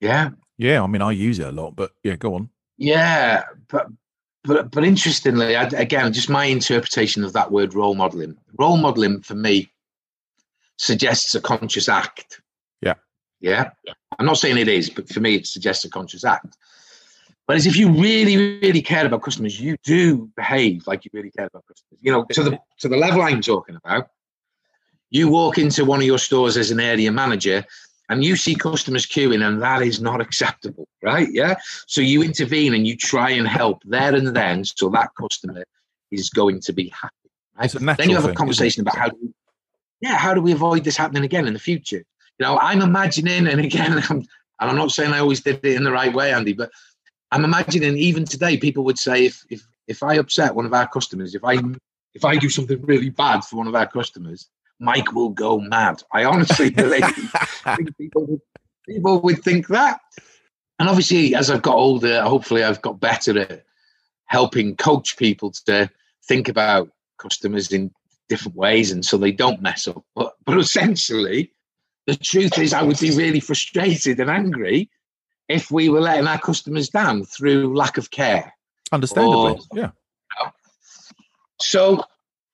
Yeah. 0.00 0.30
Yeah. 0.58 0.82
I 0.82 0.86
mean, 0.88 1.02
I 1.02 1.12
use 1.12 1.38
it 1.38 1.46
a 1.46 1.52
lot, 1.52 1.76
but 1.76 1.92
yeah, 2.02 2.16
go 2.16 2.34
on. 2.34 2.50
Yeah. 2.78 3.44
But 3.68 3.88
but 4.42 4.70
but 4.70 4.84
interestingly, 4.84 5.56
I, 5.56 5.64
again, 5.68 6.12
just 6.12 6.28
my 6.28 6.44
interpretation 6.44 7.24
of 7.24 7.32
that 7.32 7.50
word 7.50 7.74
role 7.74 7.94
modeling. 7.94 8.36
Role 8.58 8.76
modeling 8.76 9.22
for 9.22 9.34
me 9.34 9.70
suggests 10.76 11.34
a 11.34 11.40
conscious 11.40 11.88
act. 11.88 12.40
Yeah. 13.40 13.70
I'm 14.18 14.26
not 14.26 14.38
saying 14.38 14.58
it 14.58 14.68
is, 14.68 14.90
but 14.90 15.08
for 15.08 15.20
me, 15.20 15.34
it 15.34 15.46
suggests 15.46 15.84
a 15.84 15.90
conscious 15.90 16.24
act. 16.24 16.56
But 17.46 17.56
as 17.56 17.66
if 17.66 17.76
you 17.76 17.90
really, 17.90 18.58
really 18.58 18.80
cared 18.80 19.06
about 19.06 19.22
customers, 19.22 19.60
you 19.60 19.76
do 19.84 20.30
behave 20.34 20.86
like 20.86 21.04
you 21.04 21.10
really 21.12 21.30
care 21.30 21.46
about 21.46 21.64
customers. 21.66 21.98
You 22.00 22.12
know, 22.12 22.24
to 22.32 22.42
the 22.42 22.58
to 22.80 22.88
the 22.88 22.96
level 22.96 23.20
I'm 23.20 23.42
talking 23.42 23.76
about. 23.76 24.08
You 25.10 25.28
walk 25.28 25.58
into 25.58 25.84
one 25.84 26.00
of 26.00 26.06
your 26.06 26.18
stores 26.18 26.56
as 26.56 26.70
an 26.70 26.80
area 26.80 27.12
manager, 27.12 27.64
and 28.08 28.24
you 28.24 28.34
see 28.36 28.54
customers 28.54 29.06
queuing, 29.06 29.46
and 29.46 29.60
that 29.62 29.82
is 29.82 30.00
not 30.00 30.20
acceptable, 30.20 30.88
right? 31.02 31.28
Yeah. 31.30 31.56
So 31.86 32.00
you 32.00 32.22
intervene 32.22 32.74
and 32.74 32.86
you 32.86 32.96
try 32.96 33.30
and 33.30 33.46
help 33.46 33.82
there 33.84 34.14
and 34.14 34.34
then, 34.34 34.64
so 34.64 34.88
that 34.90 35.10
customer 35.20 35.64
is 36.10 36.30
going 36.30 36.60
to 36.62 36.72
be 36.72 36.88
happy. 36.88 37.14
Right? 37.56 37.96
Then 37.96 38.10
you 38.10 38.16
have 38.16 38.24
a 38.24 38.34
conversation 38.34 38.80
about 38.80 38.96
how 38.96 39.08
do 39.10 39.16
we, 39.20 39.28
yeah, 40.00 40.16
how 40.16 40.34
do 40.34 40.40
we 40.40 40.52
avoid 40.52 40.82
this 40.84 40.96
happening 40.96 41.24
again 41.24 41.46
in 41.46 41.52
the 41.52 41.60
future? 41.60 42.04
You 42.38 42.46
know, 42.46 42.58
I'm 42.58 42.82
imagining, 42.82 43.46
and 43.46 43.60
again, 43.60 44.02
I'm, 44.10 44.18
and 44.60 44.70
I'm 44.70 44.76
not 44.76 44.90
saying 44.90 45.12
I 45.12 45.18
always 45.18 45.40
did 45.40 45.60
it 45.64 45.76
in 45.76 45.84
the 45.84 45.92
right 45.92 46.12
way, 46.12 46.32
Andy, 46.32 46.52
but 46.52 46.70
I'm 47.30 47.44
imagining 47.44 47.96
even 47.96 48.24
today, 48.24 48.56
people 48.56 48.84
would 48.84 48.98
say 48.98 49.26
if 49.26 49.44
if 49.50 49.66
if 49.86 50.02
I 50.02 50.14
upset 50.14 50.54
one 50.54 50.66
of 50.66 50.72
our 50.72 50.88
customers, 50.88 51.34
if 51.34 51.44
I 51.44 51.58
if 52.14 52.24
I 52.24 52.36
do 52.36 52.48
something 52.48 52.80
really 52.82 53.10
bad 53.10 53.44
for 53.44 53.56
one 53.56 53.66
of 53.66 53.74
our 53.74 53.88
customers, 53.88 54.48
Mike 54.78 55.12
will 55.12 55.30
go 55.30 55.58
mad. 55.58 56.02
I 56.12 56.24
honestly 56.24 56.70
believe 56.70 57.04
people 57.98 58.26
would, 58.26 58.40
people 58.88 59.20
would 59.22 59.42
think 59.42 59.68
that. 59.68 60.00
And 60.78 60.88
obviously, 60.88 61.34
as 61.34 61.50
I've 61.50 61.62
got 61.62 61.76
older, 61.76 62.22
hopefully 62.22 62.64
I've 62.64 62.82
got 62.82 63.00
better 63.00 63.38
at 63.38 63.64
helping 64.26 64.76
coach 64.76 65.16
people 65.16 65.52
to 65.66 65.90
think 66.26 66.48
about 66.48 66.90
customers 67.18 67.72
in 67.72 67.90
different 68.28 68.56
ways 68.56 68.90
and 68.90 69.04
so 69.04 69.16
they 69.16 69.32
don't 69.32 69.62
mess 69.62 69.86
up. 69.86 70.04
But, 70.14 70.34
but 70.44 70.58
essentially, 70.58 71.52
the 72.06 72.16
truth 72.16 72.58
is, 72.58 72.72
I 72.72 72.82
would 72.82 72.98
be 72.98 73.10
really 73.10 73.40
frustrated 73.40 74.20
and 74.20 74.30
angry 74.30 74.90
if 75.48 75.70
we 75.70 75.88
were 75.88 76.00
letting 76.00 76.26
our 76.26 76.38
customers 76.38 76.88
down 76.88 77.24
through 77.24 77.74
lack 77.74 77.98
of 77.98 78.10
care. 78.10 78.54
Understandably, 78.92 79.52
or, 79.52 79.58
yeah. 79.72 79.90
You 80.40 80.44
know. 80.44 80.52
So, 81.60 82.04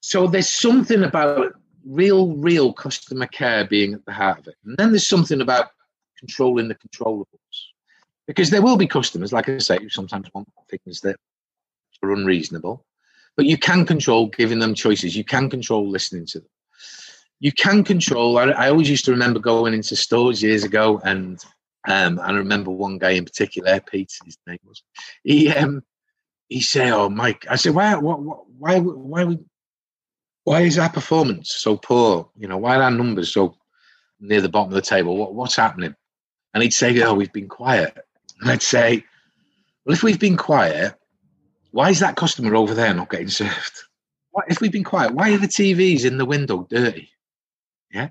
so 0.01 0.27
there's 0.27 0.49
something 0.49 1.03
about 1.03 1.53
real, 1.85 2.37
real 2.37 2.73
customer 2.73 3.27
care 3.27 3.65
being 3.65 3.95
at 3.95 4.05
the 4.05 4.13
heart 4.13 4.39
of 4.39 4.49
it, 4.49 4.57
and 4.65 4.77
then 4.77 4.91
there's 4.91 5.09
something 5.09 5.41
about 5.41 5.71
controlling 6.19 6.69
the 6.69 6.75
controllables. 6.75 7.27
because 8.27 8.51
there 8.51 8.63
will 8.63 8.77
be 8.77 8.87
customers, 8.87 9.33
like 9.33 9.49
I 9.49 9.59
say, 9.59 9.77
who 9.81 9.89
sometimes 9.89 10.33
want 10.33 10.49
things 10.69 11.01
that 11.01 11.17
are 12.01 12.13
unreasonable, 12.13 12.85
but 13.37 13.45
you 13.45 13.59
can 13.59 13.85
control 13.85 14.29
giving 14.29 14.61
them 14.61 14.73
choices. 14.73 15.17
You 15.17 15.25
can 15.25 15.51
control 15.51 15.89
listening 15.89 16.27
to 16.27 16.39
them. 16.39 16.49
You 17.40 17.53
can 17.53 17.85
control. 17.85 18.38
I, 18.38 18.50
I 18.50 18.68
always 18.68 18.90
used 18.90 19.07
to 19.07 19.12
remember 19.12 19.40
going 19.40 19.72
into 19.72 19.96
stores 19.96 20.42
years 20.42 20.62
ago, 20.62 21.00
and 21.05 21.42
um, 21.88 22.20
I 22.20 22.33
remember 22.33 22.70
one 22.70 22.98
guy 22.98 23.12
in 23.12 23.24
particular, 23.24 23.81
Pete, 23.81 24.12
his 24.24 24.37
name 24.46 24.59
was. 24.64 24.83
He 25.24 25.48
um, 25.48 25.83
he 26.48 26.61
said, 26.61 26.92
"Oh, 26.92 27.09
Mike," 27.09 27.46
I 27.48 27.57
said, 27.57 27.74
"Why, 27.74 27.96
why, 27.96 28.14
why, 28.14 28.79
why, 28.79 29.38
why 30.44 30.61
is 30.61 30.79
our 30.79 30.90
performance 30.90 31.55
so 31.57 31.76
poor? 31.79 32.29
You 32.37 32.46
know, 32.46 32.59
why 32.59 32.76
are 32.76 32.83
our 32.83 32.90
numbers 32.90 33.33
so 33.33 33.57
near 34.20 34.42
the 34.42 34.50
bottom 34.50 34.70
of 34.70 34.74
the 34.74 34.83
table? 34.83 35.16
What, 35.16 35.35
what's 35.35 35.57
happening?" 35.57 35.94
And 36.53 36.62
he'd 36.62 36.74
say, 36.74 37.00
"Oh, 37.03 37.14
we've 37.14 37.33
been 37.33 37.48
quiet." 37.48 37.96
And 38.40 38.50
I'd 38.50 38.62
say, 38.62 39.03
"Well, 39.87 39.94
if 39.94 40.03
we've 40.03 40.20
been 40.20 40.37
quiet, 40.37 40.94
why 41.70 41.88
is 41.88 42.00
that 42.00 42.16
customer 42.16 42.55
over 42.55 42.74
there 42.74 42.92
not 42.92 43.09
getting 43.09 43.29
served? 43.29 43.85
If 44.48 44.61
we've 44.61 44.72
been 44.72 44.85
quiet, 44.85 45.14
why 45.14 45.33
are 45.33 45.38
the 45.38 45.46
TVs 45.46 46.05
in 46.05 46.18
the 46.18 46.24
window 46.24 46.66
dirty? 46.70 47.11
Yeah. 47.92 48.09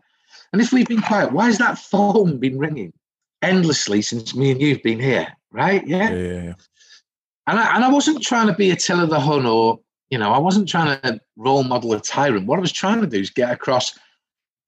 And 0.54 0.62
if 0.62 0.72
we've 0.72 0.88
been 0.88 1.02
quiet, 1.02 1.32
why 1.32 1.46
has 1.46 1.58
that 1.60 1.78
phone 1.78 2.38
been 2.40 2.58
ringing 2.58 2.94
endlessly 3.42 4.02
since 4.02 4.36
me 4.36 4.52
and 4.52 4.62
you've 4.62 4.84
been 4.84 5.00
here? 5.00 5.28
Right? 5.52 5.86
Yeah. 5.88 6.12
Yeah, 6.12 6.18
yeah, 6.18 6.44
yeah. 6.44 6.54
And 7.48 7.60
I, 7.60 7.76
and 7.76 7.84
I 7.86 7.90
wasn't 7.90 8.22
trying 8.22 8.48
to 8.48 8.54
be 8.54 8.70
Attila 8.72 9.08
the 9.08 9.20
Hun 9.20 9.46
or, 9.46 9.80
you 10.10 10.18
know, 10.18 10.32
I 10.32 10.38
wasn't 10.38 10.70
trying 10.70 11.00
to 11.02 11.20
role 11.36 11.64
model 11.64 11.94
a 11.94 12.00
tyrant. 12.00 12.46
What 12.46 12.58
I 12.58 12.62
was 12.62 12.72
trying 12.72 13.02
to 13.02 13.08
do 13.08 13.20
is 13.20 13.30
get 13.30 13.52
across, 13.52 13.98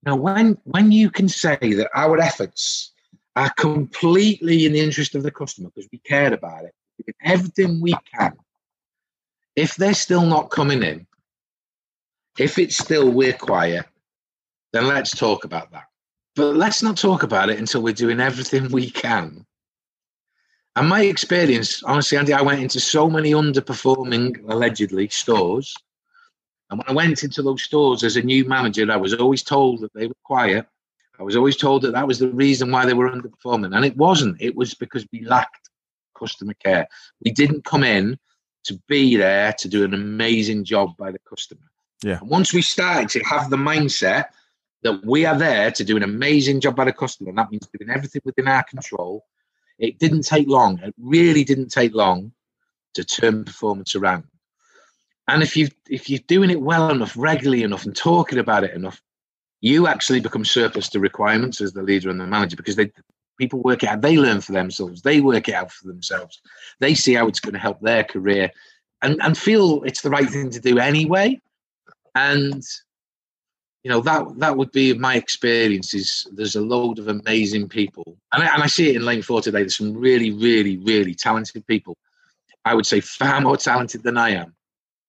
Now, 0.03 0.15
when 0.15 0.57
when 0.63 0.91
you 0.91 1.11
can 1.11 1.29
say 1.29 1.57
that 1.61 1.89
our 1.93 2.19
efforts 2.19 2.91
are 3.35 3.51
completely 3.57 4.65
in 4.65 4.73
the 4.73 4.79
interest 4.79 5.15
of 5.15 5.23
the 5.23 5.31
customer 5.31 5.69
because 5.69 5.89
we 5.91 5.99
cared 5.99 6.33
about 6.33 6.65
it, 6.65 6.73
we 7.05 7.13
everything 7.23 7.81
we 7.81 7.93
can. 8.15 8.33
If 9.55 9.75
they're 9.75 9.93
still 9.93 10.25
not 10.25 10.49
coming 10.49 10.83
in, 10.83 11.05
if 12.37 12.57
it's 12.57 12.77
still 12.77 13.11
we're 13.11 13.33
quiet, 13.33 13.85
then 14.73 14.87
let's 14.87 15.15
talk 15.15 15.43
about 15.45 15.71
that. 15.71 15.85
But 16.35 16.55
let's 16.55 16.81
not 16.81 16.97
talk 16.97 17.23
about 17.23 17.49
it 17.49 17.59
until 17.59 17.81
we're 17.81 17.93
doing 17.93 18.19
everything 18.19 18.69
we 18.69 18.89
can 18.89 19.45
and 20.75 20.87
my 20.87 21.01
experience, 21.01 21.83
honestly, 21.83 22.17
Andy, 22.17 22.33
I 22.33 22.41
went 22.41 22.61
into 22.61 22.79
so 22.79 23.09
many 23.09 23.31
underperforming, 23.31 24.49
allegedly, 24.49 25.09
stores. 25.09 25.75
And 26.69 26.79
when 26.79 26.87
I 26.87 26.93
went 26.93 27.23
into 27.23 27.41
those 27.41 27.63
stores 27.63 28.03
as 28.03 28.15
a 28.15 28.21
new 28.21 28.45
manager, 28.45 28.89
I 28.89 28.95
was 28.95 29.13
always 29.13 29.43
told 29.43 29.81
that 29.81 29.93
they 29.93 30.07
were 30.07 30.15
quiet. 30.23 30.65
I 31.19 31.23
was 31.23 31.35
always 31.35 31.57
told 31.57 31.81
that 31.81 31.91
that 31.91 32.07
was 32.07 32.19
the 32.19 32.29
reason 32.29 32.71
why 32.71 32.85
they 32.85 32.93
were 32.93 33.11
underperforming. 33.11 33.75
And 33.75 33.83
it 33.83 33.97
wasn't. 33.97 34.41
It 34.41 34.55
was 34.55 34.73
because 34.73 35.05
we 35.11 35.25
lacked 35.25 35.69
customer 36.17 36.53
care. 36.53 36.87
We 37.23 37.31
didn't 37.31 37.65
come 37.65 37.83
in 37.83 38.17
to 38.63 38.79
be 38.87 39.17
there 39.17 39.53
to 39.53 39.67
do 39.67 39.83
an 39.83 39.93
amazing 39.93 40.63
job 40.63 40.95
by 40.95 41.11
the 41.11 41.19
customer. 41.29 41.69
Yeah. 42.01 42.19
And 42.21 42.29
once 42.29 42.53
we 42.53 42.61
started 42.61 43.09
to 43.09 43.19
have 43.25 43.49
the 43.49 43.57
mindset 43.57 44.27
that 44.83 45.05
we 45.05 45.25
are 45.25 45.37
there 45.37 45.71
to 45.71 45.83
do 45.83 45.97
an 45.97 46.03
amazing 46.03 46.59
job 46.59 46.75
by 46.75 46.85
the 46.85 46.93
customer, 46.93 47.29
and 47.29 47.37
that 47.37 47.51
means 47.51 47.67
doing 47.77 47.89
everything 47.89 48.21
within 48.25 48.47
our 48.47 48.63
control 48.63 49.25
it 49.81 49.97
didn't 49.97 50.21
take 50.21 50.47
long. 50.47 50.79
It 50.79 50.93
really 50.99 51.43
didn't 51.43 51.69
take 51.69 51.95
long 51.95 52.31
to 52.93 53.03
turn 53.03 53.43
performance 53.43 53.95
around. 53.95 54.25
And 55.27 55.41
if 55.41 55.57
you 55.57 55.69
if 55.89 56.09
you're 56.09 56.19
doing 56.27 56.51
it 56.51 56.61
well 56.61 56.89
enough, 56.89 57.15
regularly 57.17 57.63
enough, 57.63 57.85
and 57.85 57.95
talking 57.95 58.37
about 58.37 58.63
it 58.63 58.75
enough, 58.75 59.01
you 59.59 59.87
actually 59.87 60.19
become 60.19 60.45
surplus 60.45 60.87
to 60.89 60.99
requirements 60.99 61.61
as 61.61 61.73
the 61.73 61.81
leader 61.81 62.09
and 62.09 62.19
the 62.19 62.27
manager 62.27 62.55
because 62.55 62.75
they 62.75 62.91
people 63.39 63.61
work 63.61 63.81
it 63.81 63.89
out. 63.89 64.01
They 64.01 64.17
learn 64.17 64.41
for 64.41 64.51
themselves. 64.51 65.01
They 65.01 65.19
work 65.19 65.49
it 65.49 65.55
out 65.55 65.71
for 65.71 65.87
themselves. 65.87 66.41
They 66.79 66.93
see 66.93 67.15
how 67.15 67.27
it's 67.27 67.39
going 67.39 67.53
to 67.53 67.59
help 67.59 67.81
their 67.81 68.03
career, 68.03 68.51
and 69.01 69.19
and 69.21 69.35
feel 69.35 69.81
it's 69.83 70.01
the 70.01 70.11
right 70.11 70.29
thing 70.29 70.51
to 70.51 70.59
do 70.59 70.77
anyway. 70.77 71.41
And 72.13 72.63
you 73.83 73.89
know 73.89 74.01
that 74.01 74.23
that 74.37 74.57
would 74.57 74.71
be 74.71 74.93
my 74.93 75.15
experience 75.15 75.93
is 75.93 76.27
there's 76.33 76.55
a 76.55 76.61
load 76.61 76.99
of 76.99 77.07
amazing 77.07 77.67
people. 77.67 78.17
And 78.31 78.43
I, 78.43 78.53
and 78.53 78.63
I 78.63 78.67
see 78.67 78.89
it 78.89 78.95
in 78.95 79.05
lane 79.05 79.21
four 79.21 79.41
today. 79.41 79.59
There's 79.59 79.77
some 79.77 79.93
really 79.93 80.31
really 80.31 80.77
really 80.77 81.15
talented 81.15 81.65
people. 81.65 81.97
I 82.63 82.75
would 82.75 82.85
say 82.85 83.01
far 83.01 83.41
more 83.41 83.57
talented 83.57 84.03
than 84.03 84.17
i 84.17 84.29
am. 84.29 84.53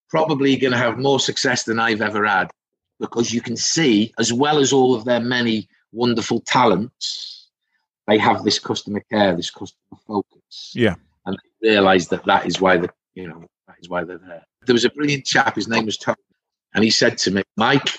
Probably 0.09 0.57
going 0.57 0.73
to 0.73 0.79
have 0.79 0.99
more 0.99 1.21
success 1.21 1.65
than 1.65 1.79
i've 1.79 2.03
ever 2.03 2.25
had 2.25 2.51
because 2.99 3.33
you 3.33 3.41
can 3.41 3.57
see 3.57 4.13
as 4.19 4.33
well 4.33 4.59
as 4.59 4.73
all 4.73 4.95
of 4.95 5.05
their 5.05 5.21
many 5.21 5.69
wonderful 5.93 6.41
talents 6.41 7.49
they 8.07 8.19
have 8.19 8.43
this 8.43 8.59
customer 8.59 9.03
care 9.11 9.37
this 9.37 9.51
customer 9.51 9.99
focus. 10.07 10.73
Yeah. 10.75 10.95
and 11.27 11.37
they 11.61 11.71
realize 11.71 12.09
that 12.09 12.25
that 12.25 12.47
is 12.47 12.61
why 12.61 12.79
the 12.79 12.89
you 13.15 13.29
know 13.29 13.45
that 13.67 13.77
is 13.81 13.89
why 13.89 14.05
they're 14.05 14.19
there. 14.19 14.45
There 14.67 14.75
was 14.75 14.85
a 14.85 14.91
brilliant 14.91 15.27
chap 15.27 15.57
his 15.57 15.69
name 15.69 15.85
was 15.85 15.99
tom 15.99 16.17
and 16.75 16.85
he 16.85 16.91
said 16.91 17.19
to 17.19 17.31
me 17.31 17.43
mike 17.57 17.99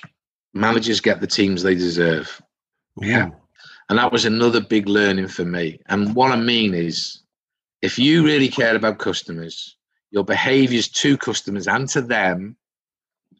managers 0.54 1.02
get 1.02 1.20
the 1.20 1.28
teams 1.28 1.64
they 1.64 1.76
deserve. 1.76 2.42
Yeah. 3.02 3.30
And 3.90 4.00
that 4.00 4.12
was 4.12 4.26
another 4.26 4.62
big 4.62 4.88
learning 4.88 5.28
for 5.28 5.46
me. 5.46 5.80
And 5.88 6.16
what 6.16 6.32
I 6.32 6.36
mean 6.36 6.74
is, 6.74 7.22
if 7.82 8.00
you 8.00 8.24
really 8.24 8.48
care 8.48 8.76
about 8.76 8.98
customers, 9.00 9.76
your 10.12 10.24
behaviors 10.24 10.88
to 10.88 11.18
customers 11.18 11.68
and 11.68 11.88
to 11.90 12.02
them 12.02 12.56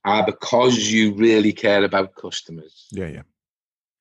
are 0.06 0.26
because 0.26 0.92
you 0.92 1.14
really 1.14 1.54
care 1.54 1.84
about 1.84 2.16
customers. 2.16 2.88
Yeah, 2.92 3.08
yeah. 3.08 3.22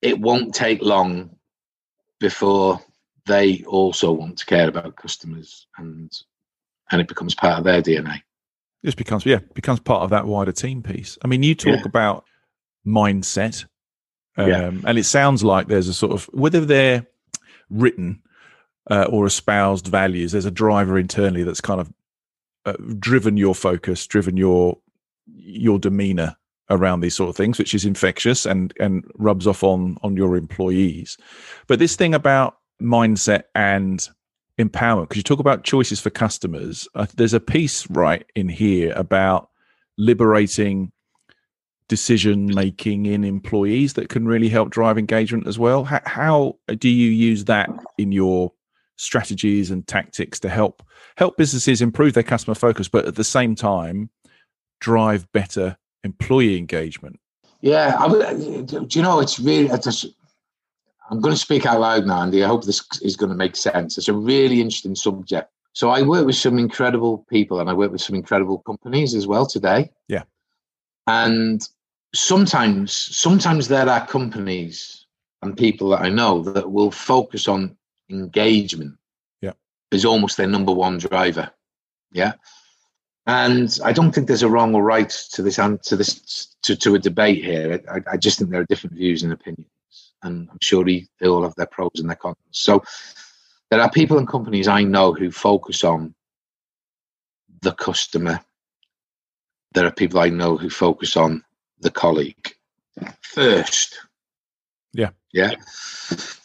It 0.00 0.18
won't 0.18 0.54
take 0.54 0.82
long 0.82 1.36
before 2.18 2.80
they 3.26 3.62
also 3.64 4.10
want 4.10 4.38
to 4.38 4.46
care 4.46 4.68
about 4.68 4.96
customers 4.96 5.66
and 5.76 6.10
and 6.90 7.00
it 7.00 7.08
becomes 7.08 7.34
part 7.34 7.58
of 7.58 7.64
their 7.64 7.80
DNA. 7.80 8.20
This 8.82 8.96
becomes 8.96 9.24
yeah 9.24 9.38
becomes 9.54 9.78
part 9.78 10.02
of 10.02 10.10
that 10.10 10.26
wider 10.26 10.50
team 10.52 10.82
piece. 10.82 11.18
I 11.24 11.28
mean, 11.28 11.42
you 11.44 11.54
talk 11.54 11.76
Yeah. 11.76 11.86
about 11.86 12.24
mindset, 12.86 13.64
um, 14.36 14.48
Yeah. 14.48 14.70
and 14.86 14.98
it 14.98 15.04
sounds 15.04 15.42
like 15.44 15.68
there's 15.68 15.88
a 15.88 15.94
sort 15.94 16.12
of 16.12 16.24
whether 16.32 16.64
they're 16.64 17.06
written 17.70 18.22
uh, 18.90 19.06
or 19.08 19.26
espoused 19.26 19.86
values. 19.86 20.32
There's 20.32 20.44
a 20.44 20.50
driver 20.50 20.98
internally 20.98 21.42
that's 21.44 21.60
kind 21.60 21.80
of 21.80 21.92
uh, 22.64 22.74
driven 22.98 23.36
your 23.36 23.54
focus, 23.54 24.06
driven 24.06 24.36
your 24.36 24.78
your 25.34 25.78
demeanor 25.78 26.36
around 26.70 27.00
these 27.00 27.14
sort 27.14 27.28
of 27.30 27.36
things, 27.36 27.58
which 27.58 27.74
is 27.74 27.84
infectious 27.84 28.46
and 28.46 28.72
and 28.80 29.04
rubs 29.16 29.46
off 29.46 29.62
on 29.62 29.98
on 30.02 30.16
your 30.16 30.36
employees. 30.36 31.16
But 31.66 31.78
this 31.78 31.96
thing 31.96 32.14
about 32.14 32.56
mindset 32.80 33.44
and 33.54 34.06
empowerment, 34.60 35.02
because 35.04 35.16
you 35.16 35.22
talk 35.22 35.38
about 35.40 35.64
choices 35.64 36.00
for 36.00 36.10
customers, 36.10 36.86
uh, 36.94 37.06
there's 37.16 37.34
a 37.34 37.40
piece 37.40 37.88
right 37.90 38.24
in 38.34 38.48
here 38.48 38.92
about 38.96 39.48
liberating 39.98 40.92
decision 41.88 42.46
making 42.46 43.06
in 43.06 43.24
employees 43.24 43.94
that 43.94 44.08
can 44.08 44.26
really 44.26 44.48
help 44.48 44.70
drive 44.70 44.96
engagement 44.98 45.46
as 45.46 45.58
well. 45.58 45.84
How, 45.84 46.00
how 46.06 46.56
do 46.78 46.88
you 46.88 47.10
use 47.10 47.44
that 47.46 47.70
in 47.98 48.12
your 48.12 48.52
strategies 48.96 49.70
and 49.70 49.86
tactics 49.86 50.38
to 50.40 50.48
help 50.48 50.82
help 51.16 51.36
businesses 51.36 51.82
improve 51.82 52.14
their 52.14 52.22
customer 52.22 52.54
focus, 52.54 52.88
but 52.88 53.06
at 53.06 53.16
the 53.16 53.24
same 53.24 53.54
time 53.54 54.10
drive 54.80 55.30
better 55.32 55.76
employee 56.04 56.56
engagement? 56.56 57.18
Yeah, 57.60 57.96
I, 57.98 58.06
would- 58.06 58.66
do 58.66 58.86
you 58.90 59.02
know 59.02 59.20
it's 59.20 59.38
really? 59.38 59.68
It's 59.68 59.84
just, 59.84 60.06
I'm 61.10 61.20
going 61.20 61.34
to 61.34 61.40
speak 61.40 61.66
out 61.66 61.80
loud 61.80 62.06
now, 62.06 62.22
Andy. 62.22 62.42
I 62.42 62.48
hope 62.48 62.64
this 62.64 62.82
is 63.02 63.16
going 63.16 63.30
to 63.30 63.36
make 63.36 63.54
sense. 63.56 63.98
It's 63.98 64.08
a 64.08 64.14
really 64.14 64.60
interesting 64.60 64.94
subject. 64.94 65.50
So 65.74 65.90
I 65.90 66.02
work 66.02 66.26
with 66.26 66.36
some 66.36 66.58
incredible 66.58 67.24
people, 67.30 67.60
and 67.60 67.70
I 67.70 67.72
work 67.72 67.92
with 67.92 68.00
some 68.00 68.16
incredible 68.16 68.58
companies 68.58 69.14
as 69.14 69.26
well 69.26 69.46
today. 69.46 69.90
Yeah. 70.08 70.22
And 71.06 71.66
sometimes, 72.14 72.92
sometimes 72.92 73.68
there 73.68 73.88
are 73.88 74.06
companies 74.06 75.06
and 75.42 75.56
people 75.56 75.90
that 75.90 76.02
I 76.02 76.08
know 76.08 76.42
that 76.42 76.70
will 76.70 76.90
focus 76.90 77.48
on 77.48 77.76
engagement. 78.10 78.96
Yeah. 79.40 79.52
as 79.92 80.04
almost 80.04 80.36
their 80.36 80.46
number 80.46 80.72
one 80.72 80.98
driver. 80.98 81.50
Yeah. 82.12 82.32
And 83.26 83.78
I 83.84 83.92
don't 83.92 84.12
think 84.12 84.26
there's 84.26 84.42
a 84.42 84.48
wrong 84.48 84.74
or 84.74 84.82
right 84.82 85.08
to 85.32 85.42
this 85.42 85.56
to 85.56 85.96
this 85.96 86.56
to, 86.62 86.76
to 86.76 86.94
a 86.94 86.98
debate 86.98 87.44
here. 87.44 87.80
I, 87.88 88.00
I 88.12 88.16
just 88.16 88.38
think 88.38 88.50
there 88.50 88.60
are 88.60 88.66
different 88.66 88.96
views 88.96 89.22
and 89.22 89.32
opinions, 89.32 89.68
and 90.22 90.48
I'm 90.50 90.58
sure 90.60 90.84
he, 90.84 91.08
they 91.20 91.28
all 91.28 91.44
have 91.44 91.54
their 91.54 91.66
pros 91.66 91.92
and 91.98 92.08
their 92.08 92.16
cons. 92.16 92.36
So 92.50 92.82
there 93.70 93.80
are 93.80 93.90
people 93.90 94.18
and 94.18 94.26
companies 94.26 94.66
I 94.66 94.82
know 94.82 95.12
who 95.12 95.30
focus 95.30 95.84
on 95.84 96.14
the 97.60 97.72
customer. 97.72 98.40
There 99.74 99.86
are 99.86 99.90
people 99.90 100.20
I 100.20 100.28
know 100.28 100.56
who 100.56 100.70
focus 100.70 101.16
on 101.16 101.44
the 101.80 101.90
colleague 101.90 102.54
first. 103.20 103.98
Yeah. 104.92 105.10
Yeah. 105.32 105.52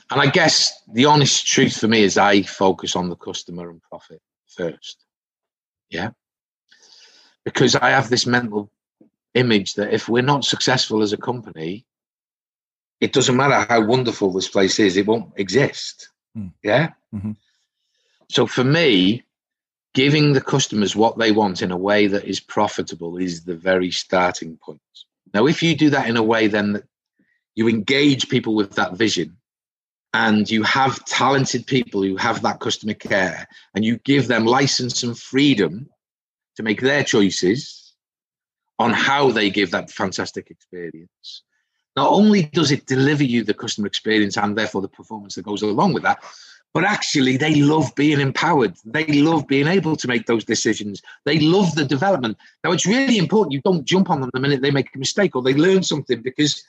And 0.09 0.21
I 0.21 0.27
guess 0.27 0.71
the 0.93 1.05
honest 1.05 1.45
truth 1.45 1.79
for 1.79 1.87
me 1.87 2.03
is 2.03 2.17
I 2.17 2.43
focus 2.43 2.95
on 2.95 3.09
the 3.09 3.15
customer 3.15 3.69
and 3.69 3.81
profit 3.83 4.21
first. 4.47 5.05
Yeah. 5.89 6.11
Because 7.43 7.75
I 7.75 7.89
have 7.89 8.09
this 8.09 8.25
mental 8.25 8.71
image 9.33 9.75
that 9.75 9.93
if 9.93 10.07
we're 10.07 10.23
not 10.23 10.45
successful 10.45 11.01
as 11.01 11.13
a 11.13 11.17
company, 11.17 11.85
it 12.99 13.13
doesn't 13.13 13.35
matter 13.35 13.65
how 13.69 13.85
wonderful 13.85 14.31
this 14.31 14.47
place 14.47 14.79
is, 14.79 14.97
it 14.97 15.05
won't 15.05 15.33
exist. 15.35 16.09
Hmm. 16.33 16.47
Yeah. 16.63 16.93
Mhm. 17.13 17.35
So 18.29 18.47
for 18.47 18.63
me, 18.63 19.23
giving 19.97 20.33
the 20.33 20.41
customers 20.41 20.95
what 20.95 21.17
they 21.17 21.31
want 21.31 21.63
in 21.63 21.71
a 21.71 21.75
way 21.75 22.05
that 22.05 22.23
is 22.23 22.39
profitable 22.39 23.17
is 23.17 23.43
the 23.45 23.55
very 23.55 23.89
starting 23.89 24.55
point. 24.57 24.79
Now, 25.33 25.47
if 25.47 25.63
you 25.63 25.75
do 25.75 25.89
that 25.89 26.07
in 26.07 26.17
a 26.17 26.21
way, 26.21 26.45
then 26.45 26.73
that 26.73 26.83
you 27.55 27.67
engage 27.67 28.29
people 28.29 28.53
with 28.53 28.75
that 28.75 28.93
vision 28.93 29.37
and 30.13 30.47
you 30.47 30.61
have 30.61 31.03
talented 31.05 31.65
people 31.65 32.03
who 32.03 32.15
have 32.15 32.43
that 32.43 32.59
customer 32.59 32.93
care 32.93 33.47
and 33.73 33.83
you 33.83 33.97
give 33.97 34.27
them 34.27 34.45
license 34.45 35.01
and 35.01 35.17
freedom 35.17 35.89
to 36.57 36.61
make 36.61 36.81
their 36.81 37.03
choices 37.03 37.95
on 38.77 38.93
how 38.93 39.31
they 39.31 39.49
give 39.49 39.71
that 39.71 39.89
fantastic 39.89 40.51
experience. 40.51 41.41
Not 41.95 42.11
only 42.11 42.43
does 42.43 42.71
it 42.71 42.85
deliver 42.85 43.23
you 43.23 43.43
the 43.43 43.55
customer 43.55 43.87
experience 43.87 44.37
and 44.37 44.55
therefore 44.55 44.83
the 44.83 44.87
performance 44.87 45.33
that 45.33 45.45
goes 45.45 45.63
along 45.63 45.93
with 45.93 46.03
that, 46.03 46.23
but 46.73 46.83
actually 46.83 47.37
they 47.37 47.55
love 47.55 47.93
being 47.95 48.19
empowered. 48.19 48.75
They 48.85 49.05
love 49.07 49.47
being 49.47 49.67
able 49.67 49.95
to 49.95 50.07
make 50.07 50.25
those 50.25 50.43
decisions. 50.43 51.01
They 51.25 51.39
love 51.39 51.73
the 51.75 51.85
development. 51.85 52.37
Now 52.63 52.71
it's 52.71 52.85
really 52.85 53.17
important 53.17 53.53
you 53.53 53.61
don't 53.61 53.85
jump 53.85 54.09
on 54.09 54.21
them 54.21 54.29
the 54.33 54.39
minute 54.39 54.61
they 54.61 54.71
make 54.71 54.93
a 54.93 54.99
mistake 54.99 55.35
or 55.35 55.41
they 55.41 55.53
learn 55.53 55.83
something 55.83 56.21
because 56.21 56.63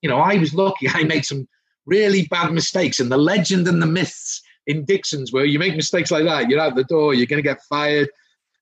you 0.00 0.08
know 0.08 0.18
I 0.18 0.36
was 0.36 0.54
lucky 0.54 0.88
I 0.94 1.02
made 1.04 1.24
some 1.24 1.48
really 1.86 2.26
bad 2.28 2.52
mistakes 2.52 3.00
and 3.00 3.12
the 3.12 3.18
legend 3.18 3.68
and 3.68 3.82
the 3.82 3.86
myths 3.86 4.42
in 4.66 4.84
Dixon's 4.84 5.32
where 5.32 5.44
you 5.44 5.58
make 5.58 5.76
mistakes 5.76 6.10
like 6.10 6.24
that, 6.24 6.48
you're 6.48 6.60
out 6.60 6.74
the 6.74 6.84
door, 6.84 7.14
you're 7.14 7.26
going 7.26 7.42
to 7.42 7.48
get 7.48 7.62
fired. 7.62 8.08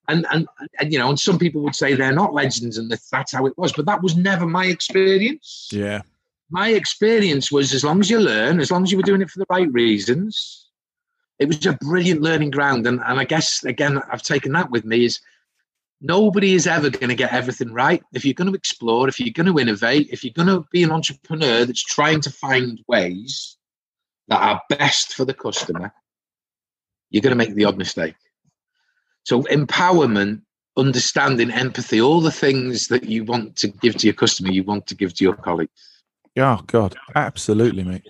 And, 0.09 0.27
and, 0.33 0.49
and 0.81 0.93
you 0.93 0.99
know, 0.99 1.09
and 1.09 1.19
some 1.19 1.39
people 1.39 1.63
would 1.63 1.77
say 1.77 1.95
they're 1.95 2.13
not 2.13 2.35
legends 2.35 2.77
and 2.77 2.91
that's 2.91 3.33
how 3.33 3.47
it 3.47 3.57
was, 3.57 3.73
but 3.73 3.87
that 3.87 4.03
was 4.03 4.17
never 4.17 4.47
my 4.47 4.67
experience. 4.67 5.69
Yeah. 5.73 6.03
My 6.53 6.69
experience 6.69 7.51
was 7.51 7.73
as 7.73 7.83
long 7.83 8.01
as 8.01 8.11
you 8.11 8.21
learn, 8.21 8.61
as 8.61 8.71
long 8.71 8.83
as 8.83 8.91
you 8.91 8.99
were 8.99 9.03
doing 9.03 9.23
it 9.23 9.31
for 9.31 9.39
the 9.39 9.47
right 9.49 9.73
reasons, 9.73 10.69
it 11.39 11.49
was 11.49 11.65
a 11.65 11.73
brilliant 11.73 12.21
learning 12.21 12.51
ground. 12.51 12.87
And, 12.87 13.01
and 13.07 13.19
I 13.19 13.25
guess, 13.25 13.65
again, 13.65 13.99
I've 14.13 14.23
taken 14.23 14.53
that 14.53 14.71
with 14.71 14.85
me 14.85 15.07
is 15.07 15.19
nobody 16.03 16.53
is 16.53 16.67
ever 16.67 16.91
going 16.91 17.09
to 17.09 17.15
get 17.15 17.33
everything 17.33 17.73
right. 17.73 18.03
If 18.13 18.27
you're 18.27 18.35
going 18.35 18.51
to 18.51 18.57
explore, 18.57 19.09
if 19.09 19.19
you're 19.19 19.33
going 19.33 19.47
to 19.47 19.59
innovate, 19.59 20.11
if 20.13 20.23
you're 20.23 20.35
going 20.35 20.49
to 20.49 20.67
be 20.71 20.83
an 20.83 20.91
entrepreneur 20.91 21.65
that's 21.65 21.83
trying 21.83 22.21
to 22.21 22.31
find 22.31 22.85
ways 22.87 23.57
that 24.29 24.43
are 24.43 24.61
best 24.69 25.15
for 25.15 25.25
the 25.25 25.33
customer, 25.33 25.91
you're 27.09 27.23
going 27.23 27.31
to 27.31 27.45
make 27.45 27.55
the 27.55 27.65
odd 27.65 27.79
mistake. 27.79 28.17
So, 29.25 29.45
empowerment, 29.45 30.43
understanding, 30.77 31.51
empathy, 31.51 31.99
all 31.99 32.21
the 32.21 32.31
things 32.31 32.89
that 32.89 33.05
you 33.05 33.25
want 33.25 33.57
to 33.57 33.69
give 33.69 33.97
to 33.97 34.07
your 34.07 34.15
customer, 34.15 34.51
you 34.51 34.65
want 34.65 34.87
to 34.89 34.95
give 34.95 35.15
to 35.15 35.25
your 35.25 35.37
colleagues. 35.37 35.92
Oh, 36.39 36.61
God, 36.67 36.97
absolutely, 37.15 37.85
mate. 37.85 38.09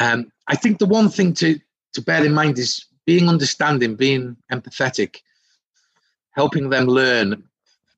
Um, 0.00 0.32
I 0.48 0.56
think 0.56 0.78
the 0.78 0.86
one 0.86 1.08
thing 1.08 1.32
to, 1.34 1.58
to 1.92 2.02
bear 2.02 2.24
in 2.24 2.34
mind 2.34 2.58
is 2.58 2.86
being 3.06 3.28
understanding, 3.28 3.94
being 3.94 4.36
empathetic, 4.52 5.20
helping 6.32 6.68
them 6.70 6.86
learn, 6.86 7.42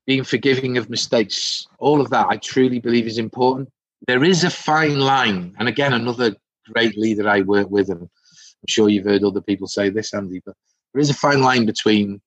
being 0.06 0.24
forgiving 0.24 0.78
of 0.78 0.90
mistakes, 0.90 1.66
all 1.78 2.00
of 2.00 2.10
that 2.10 2.28
I 2.28 2.36
truly 2.36 2.78
believe 2.78 3.06
is 3.06 3.18
important. 3.18 3.70
There 4.06 4.22
is 4.22 4.44
a 4.44 4.50
fine 4.50 5.00
line, 5.00 5.54
and 5.58 5.68
again, 5.68 5.92
another 5.92 6.36
great 6.72 6.96
leader 6.96 7.28
I 7.28 7.40
work 7.40 7.70
with, 7.70 7.88
and 7.90 8.02
I'm 8.02 8.68
sure 8.68 8.88
you've 8.88 9.06
heard 9.06 9.24
other 9.24 9.40
people 9.40 9.66
say 9.66 9.90
this, 9.90 10.14
Andy, 10.14 10.40
but 10.44 10.54
there 10.92 11.00
is 11.00 11.10
a 11.10 11.14
fine 11.14 11.40
line 11.40 11.66
between 11.66 12.20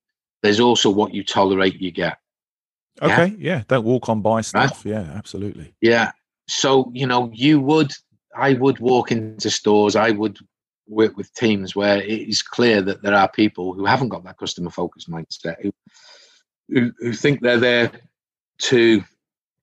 there's 0.44 0.60
also 0.60 0.90
what 0.90 1.14
you 1.14 1.24
tolerate, 1.24 1.80
you 1.80 1.92
get. 1.92 2.18
Okay, 3.02 3.28
yeah, 3.38 3.58
yeah. 3.58 3.64
don't 3.68 3.86
walk 3.86 4.10
on 4.10 4.22
by 4.22 4.42
stuff. 4.42 4.84
Right? 4.86 4.92
Yeah, 4.92 5.12
absolutely. 5.16 5.74
Yeah. 5.82 6.12
So, 6.48 6.92
you 6.94 7.08
know, 7.08 7.32
you 7.34 7.60
would, 7.60 7.92
I 8.36 8.54
would 8.54 8.80
walk 8.80 9.12
into 9.12 9.50
stores, 9.50 9.96
I 9.96 10.12
would 10.12 10.38
work 10.88 11.16
with 11.16 11.34
teams 11.34 11.76
where 11.76 12.02
it 12.02 12.30
is 12.30 12.42
clear 12.42 12.82
that 12.82 13.02
there 13.02 13.16
are 13.16 13.30
people 13.30 13.74
who 13.74 13.86
haven't 13.86 14.10
got 14.10 14.24
that 14.26 14.38
customer 14.38 14.70
focused 14.70 15.10
mindset, 15.10 15.56
who, 15.62 15.72
who, 16.70 16.92
who 17.00 17.14
think 17.14 17.42
they're 17.42 17.58
there 17.58 17.92
to 18.60 19.04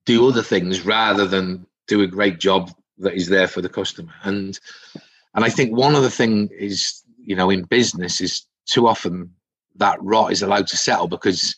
do 0.07 0.27
other 0.27 0.43
things 0.43 0.85
rather 0.85 1.27
than 1.27 1.67
do 1.87 2.03
a 2.03 2.07
great 2.07 2.39
job 2.39 2.73
that 2.99 3.15
is 3.15 3.29
there 3.29 3.49
for 3.49 3.61
the 3.61 3.69
customer. 3.69 4.13
And 4.23 4.59
and 5.35 5.45
I 5.45 5.51
think 5.51 5.77
one 5.77 5.95
of 5.95 6.03
the 6.03 6.11
thing 6.11 6.49
is, 6.59 7.03
you 7.19 7.37
know, 7.37 7.51
in 7.51 7.63
business 7.63 8.21
is 8.21 8.45
too 8.67 8.89
often 8.89 9.35
that 9.77 10.03
rot 10.03 10.33
is 10.33 10.43
allowed 10.43 10.67
to 10.69 10.77
settle 10.77 11.09
because 11.09 11.55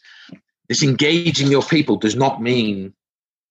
this 0.68 0.82
engaging 0.82 1.50
your 1.50 1.62
people 1.62 1.96
does 1.96 2.14
not 2.14 2.42
mean 2.42 2.92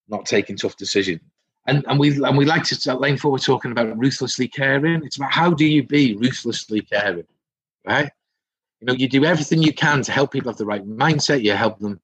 not 0.08 0.26
taking 0.26 0.56
tough 0.56 0.76
decisions 0.76 1.20
and 1.66 1.84
and 1.88 1.98
we 1.98 2.22
and 2.22 2.36
we 2.36 2.44
like 2.44 2.64
to 2.64 2.90
at 2.90 3.00
Lane 3.00 3.16
Four 3.16 3.32
we're 3.32 3.38
talking 3.38 3.70
about 3.70 3.96
ruthlessly 3.98 4.48
caring. 4.48 5.04
It's 5.04 5.16
about 5.16 5.32
how 5.32 5.50
do 5.50 5.66
you 5.66 5.82
be 5.82 6.16
ruthlessly 6.16 6.82
caring, 6.82 7.26
right? 7.86 8.10
You 8.80 8.86
know, 8.86 8.94
you 8.94 9.08
do 9.08 9.24
everything 9.24 9.62
you 9.62 9.74
can 9.74 10.02
to 10.02 10.12
help 10.12 10.32
people 10.32 10.50
have 10.50 10.58
the 10.58 10.66
right 10.66 10.86
mindset. 10.86 11.42
You 11.42 11.52
help 11.52 11.78
them, 11.80 12.00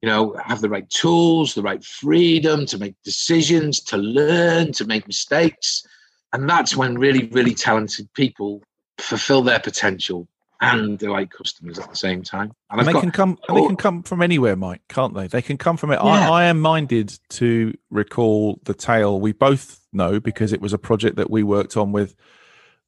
you 0.00 0.08
know, 0.08 0.34
have 0.42 0.62
the 0.62 0.70
right 0.70 0.88
tools, 0.88 1.54
the 1.54 1.62
right 1.62 1.84
freedom 1.84 2.64
to 2.66 2.78
make 2.78 2.94
decisions, 3.04 3.80
to 3.80 3.98
learn, 3.98 4.72
to 4.72 4.86
make 4.86 5.06
mistakes, 5.06 5.86
and 6.32 6.48
that's 6.48 6.76
when 6.76 6.98
really, 6.98 7.26
really 7.28 7.54
talented 7.54 8.12
people 8.14 8.62
fulfill 8.98 9.42
their 9.42 9.60
potential 9.60 10.26
and 10.60 10.98
delight 10.98 11.30
customers 11.30 11.78
at 11.78 11.90
the 11.90 11.96
same 11.96 12.22
time. 12.22 12.52
And, 12.70 12.80
and 12.80 12.88
they 12.88 12.92
got, 12.92 13.00
can 13.00 13.10
come. 13.10 13.38
Oh, 13.48 13.54
they 13.54 13.66
can 13.66 13.76
come 13.76 14.02
from 14.02 14.22
anywhere, 14.22 14.56
Mike, 14.56 14.82
can't 14.88 15.14
they? 15.14 15.26
They 15.26 15.42
can 15.42 15.58
come 15.58 15.76
from 15.76 15.90
it. 15.90 16.00
Yeah. 16.02 16.30
I, 16.30 16.42
I, 16.42 16.44
am 16.44 16.60
minded 16.60 17.18
to 17.30 17.76
recall 17.90 18.60
the 18.64 18.74
tale 18.74 19.20
we 19.20 19.32
both 19.32 19.80
know 19.92 20.20
because 20.20 20.52
it 20.52 20.60
was 20.60 20.72
a 20.72 20.78
project 20.78 21.16
that 21.16 21.30
we 21.30 21.42
worked 21.42 21.76
on 21.76 21.92
with, 21.92 22.14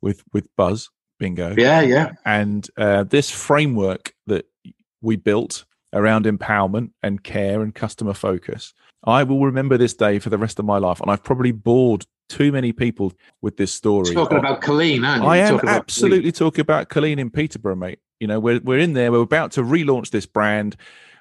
with 0.01 0.23
with 0.33 0.49
Buzz 0.57 0.91
Bingo. 1.19 1.55
Yeah, 1.57 1.81
yeah. 1.81 2.13
And 2.25 2.69
uh, 2.77 3.05
this 3.05 3.31
framework 3.31 4.15
that 4.27 4.47
we 5.01 5.17
built 5.17 5.65
around 5.93 6.27
empowerment 6.27 6.91
and 7.03 7.23
care 7.23 7.63
and 7.63 7.75
customer 7.75 8.15
focus. 8.15 8.75
I 9.05 9.23
will 9.23 9.45
remember 9.45 9.79
this 9.79 9.95
day 9.95 10.19
for 10.19 10.29
the 10.29 10.39
rest 10.39 10.59
of 10.59 10.65
my 10.65 10.79
life, 10.79 11.01
and 11.01 11.11
I've 11.11 11.23
probably 11.23 11.53
bored 11.53 12.05
too 12.29 12.53
many 12.53 12.73
people 12.73 13.13
with 13.43 13.57
this 13.57 13.73
story. 13.73 14.09
You're 14.09 14.15
talking 14.15 14.39
about 14.39 14.61
Colleen, 14.61 15.05
aren't 15.05 15.23
you? 15.23 15.29
I 15.29 15.39
am 15.39 15.61
absolutely 15.67 16.33
talking 16.33 16.61
about 16.61 16.89
Colleen 16.89 17.19
in 17.19 17.31
Peterborough, 17.31 17.77
mate. 17.77 18.01
You 18.21 18.27
know, 18.27 18.41
we're 18.41 18.61
we're 18.61 18.79
in 18.79 18.93
there. 18.93 19.13
We're 19.13 19.21
about 19.21 19.53
to 19.53 19.63
relaunch 19.63 20.11
this 20.11 20.27
brand. 20.27 20.77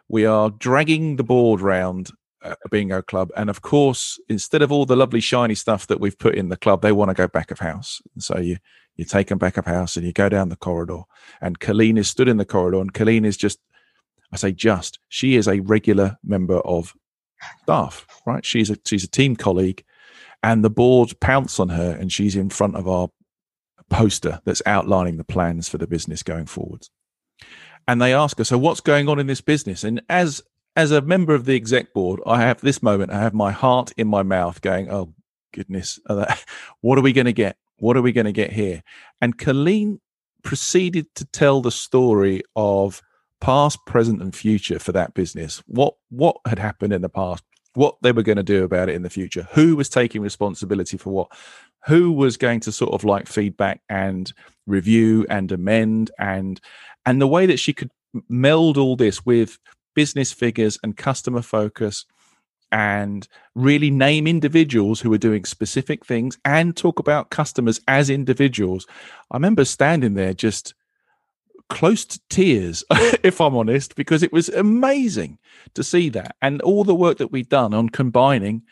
We 0.10 0.26
are 0.26 0.50
dragging 0.50 1.16
the 1.16 1.24
board 1.24 1.62
round 1.62 2.12
uh, 2.44 2.56
a 2.64 2.70
bingo 2.70 3.02
club, 3.02 3.30
and 3.36 3.50
of 3.50 3.62
course, 3.62 4.20
instead 4.30 4.62
of 4.62 4.72
all 4.72 4.86
the 4.86 4.96
lovely 4.96 5.20
shiny 5.20 5.56
stuff 5.56 5.88
that 5.88 6.00
we've 6.00 6.18
put 6.18 6.36
in 6.36 6.50
the 6.50 6.58
club, 6.58 6.82
they 6.82 6.92
want 6.92 7.10
to 7.10 7.16
go 7.16 7.28
back 7.28 7.52
of 7.52 7.60
house. 7.60 8.02
And 8.14 8.24
so 8.24 8.38
you 8.40 8.58
you 8.96 9.06
take 9.06 9.28
them 9.28 9.38
back 9.38 9.58
of 9.58 9.66
house, 9.66 9.96
and 9.96 10.06
you 10.06 10.14
go 10.14 10.30
down 10.30 10.50
the 10.50 10.56
corridor, 10.56 11.02
and 11.42 11.60
Colleen 11.60 11.98
is 11.98 12.08
stood 12.08 12.28
in 12.28 12.38
the 12.38 12.46
corridor, 12.46 12.80
and 12.80 12.94
Colleen 12.94 13.26
is 13.26 13.38
just, 13.38 13.60
I 14.32 14.38
say 14.38 14.52
just, 14.52 15.00
she 15.08 15.36
is 15.36 15.48
a 15.48 15.60
regular 15.60 16.18
member 16.24 16.60
of 16.60 16.94
staff, 17.64 18.08
right? 18.26 18.46
She's 18.46 18.70
a 18.70 18.78
she's 18.86 19.04
a 19.04 19.10
team 19.10 19.36
colleague 19.36 19.84
and 20.48 20.64
the 20.64 20.70
board 20.70 21.20
pounce 21.20 21.60
on 21.60 21.70
her 21.70 21.92
and 22.00 22.12
she's 22.12 22.36
in 22.36 22.50
front 22.50 22.76
of 22.76 22.88
our 22.88 23.10
poster 23.90 24.42
that's 24.46 24.62
outlining 24.66 25.18
the 25.18 25.24
plans 25.24 25.70
for 25.70 25.78
the 25.78 25.88
business 25.88 26.24
going 26.24 26.46
forwards 26.46 26.90
and 27.88 28.02
they 28.02 28.14
ask 28.14 28.38
her 28.38 28.44
so 28.44 28.58
what's 28.58 28.82
going 28.82 29.08
on 29.08 29.20
in 29.20 29.28
this 29.28 29.42
business? 29.42 29.84
And 29.84 30.02
as 30.10 30.42
as 30.76 30.92
a 30.92 31.02
member 31.02 31.34
of 31.34 31.46
the 31.46 31.56
exec 31.56 31.92
board 31.94 32.20
i 32.26 32.40
have 32.42 32.62
this 32.62 32.84
moment 32.84 33.12
i 33.12 33.20
have 33.20 33.34
my 33.34 33.52
heart 33.52 33.92
in 33.98 34.08
my 34.08 34.22
mouth 34.22 34.62
going 34.62 34.92
oh 34.92 35.12
goodness 35.54 36.00
uh, 36.08 36.36
what 36.82 36.98
are 36.98 37.02
we 37.02 37.14
going 37.14 37.26
to 37.26 37.34
get? 37.34 37.58
What 37.80 37.98
are 37.98 38.02
we 38.02 38.12
going 38.12 38.26
to 38.26 38.32
get 38.32 38.52
here? 38.52 38.84
And 39.22 39.38
colleen 39.38 40.00
proceeded 40.44 41.14
to 41.16 41.26
tell 41.26 41.62
the 41.62 41.72
story 41.72 42.42
of 42.56 43.02
past 43.42 43.80
present 43.86 44.22
and 44.22 44.36
future 44.36 44.80
for 44.80 44.92
that 44.94 45.14
business. 45.14 45.62
What 45.68 45.96
what 46.10 46.38
had 46.46 46.60
happened 46.60 46.94
in 46.94 47.02
the 47.02 47.10
past 47.10 47.44
what 47.78 47.96
they 48.02 48.12
were 48.12 48.24
going 48.24 48.38
to 48.38 48.44
do 48.44 48.64
about 48.64 48.90
it 48.90 48.96
in 48.96 49.04
the 49.04 49.10
future, 49.10 49.48
who 49.52 49.76
was 49.76 49.88
taking 49.88 50.22
responsibility 50.22 50.98
for 50.98 51.12
what, 51.12 51.32
who 51.86 52.12
was 52.12 52.36
going 52.36 52.60
to 52.62 52.72
sort 52.72 52.92
of 52.92 53.04
like 53.04 53.28
feedback 53.28 53.82
and 53.88 54.34
review 54.66 55.26
and 55.30 55.52
amend 55.52 56.10
and 56.18 56.60
and 57.06 57.22
the 57.22 57.28
way 57.28 57.46
that 57.46 57.60
she 57.60 57.74
could 57.74 57.92
meld 58.28 58.78
all 58.78 58.96
this 58.96 59.26
with 59.26 59.60
business 59.96 60.34
figures 60.34 60.80
and 60.84 60.98
customer 60.98 61.42
focus 61.44 62.06
and 62.72 63.28
really 63.56 63.92
name 63.92 64.26
individuals 64.26 65.00
who 65.00 65.12
were 65.12 65.18
doing 65.18 65.46
specific 65.46 66.04
things 66.04 66.38
and 66.44 66.76
talk 66.76 67.00
about 67.00 67.30
customers 67.30 67.80
as 67.88 68.10
individuals. 68.10 68.88
I 69.32 69.38
remember 69.38 69.64
standing 69.64 70.16
there 70.16 70.34
just 70.34 70.74
close 71.70 72.06
to 72.06 72.20
tears, 72.30 72.84
if 73.24 73.42
I'm 73.42 73.56
honest, 73.56 73.96
because 73.96 74.24
it 74.24 74.34
was 74.34 74.50
amazing 74.50 75.38
to 75.74 75.84
see 75.84 76.10
that. 76.10 76.36
And 76.42 76.62
all 76.62 76.84
the 76.84 76.96
work 76.96 77.18
that 77.18 77.32
we've 77.32 77.50
done 77.50 77.74
on 77.74 77.90
combining 77.90 78.64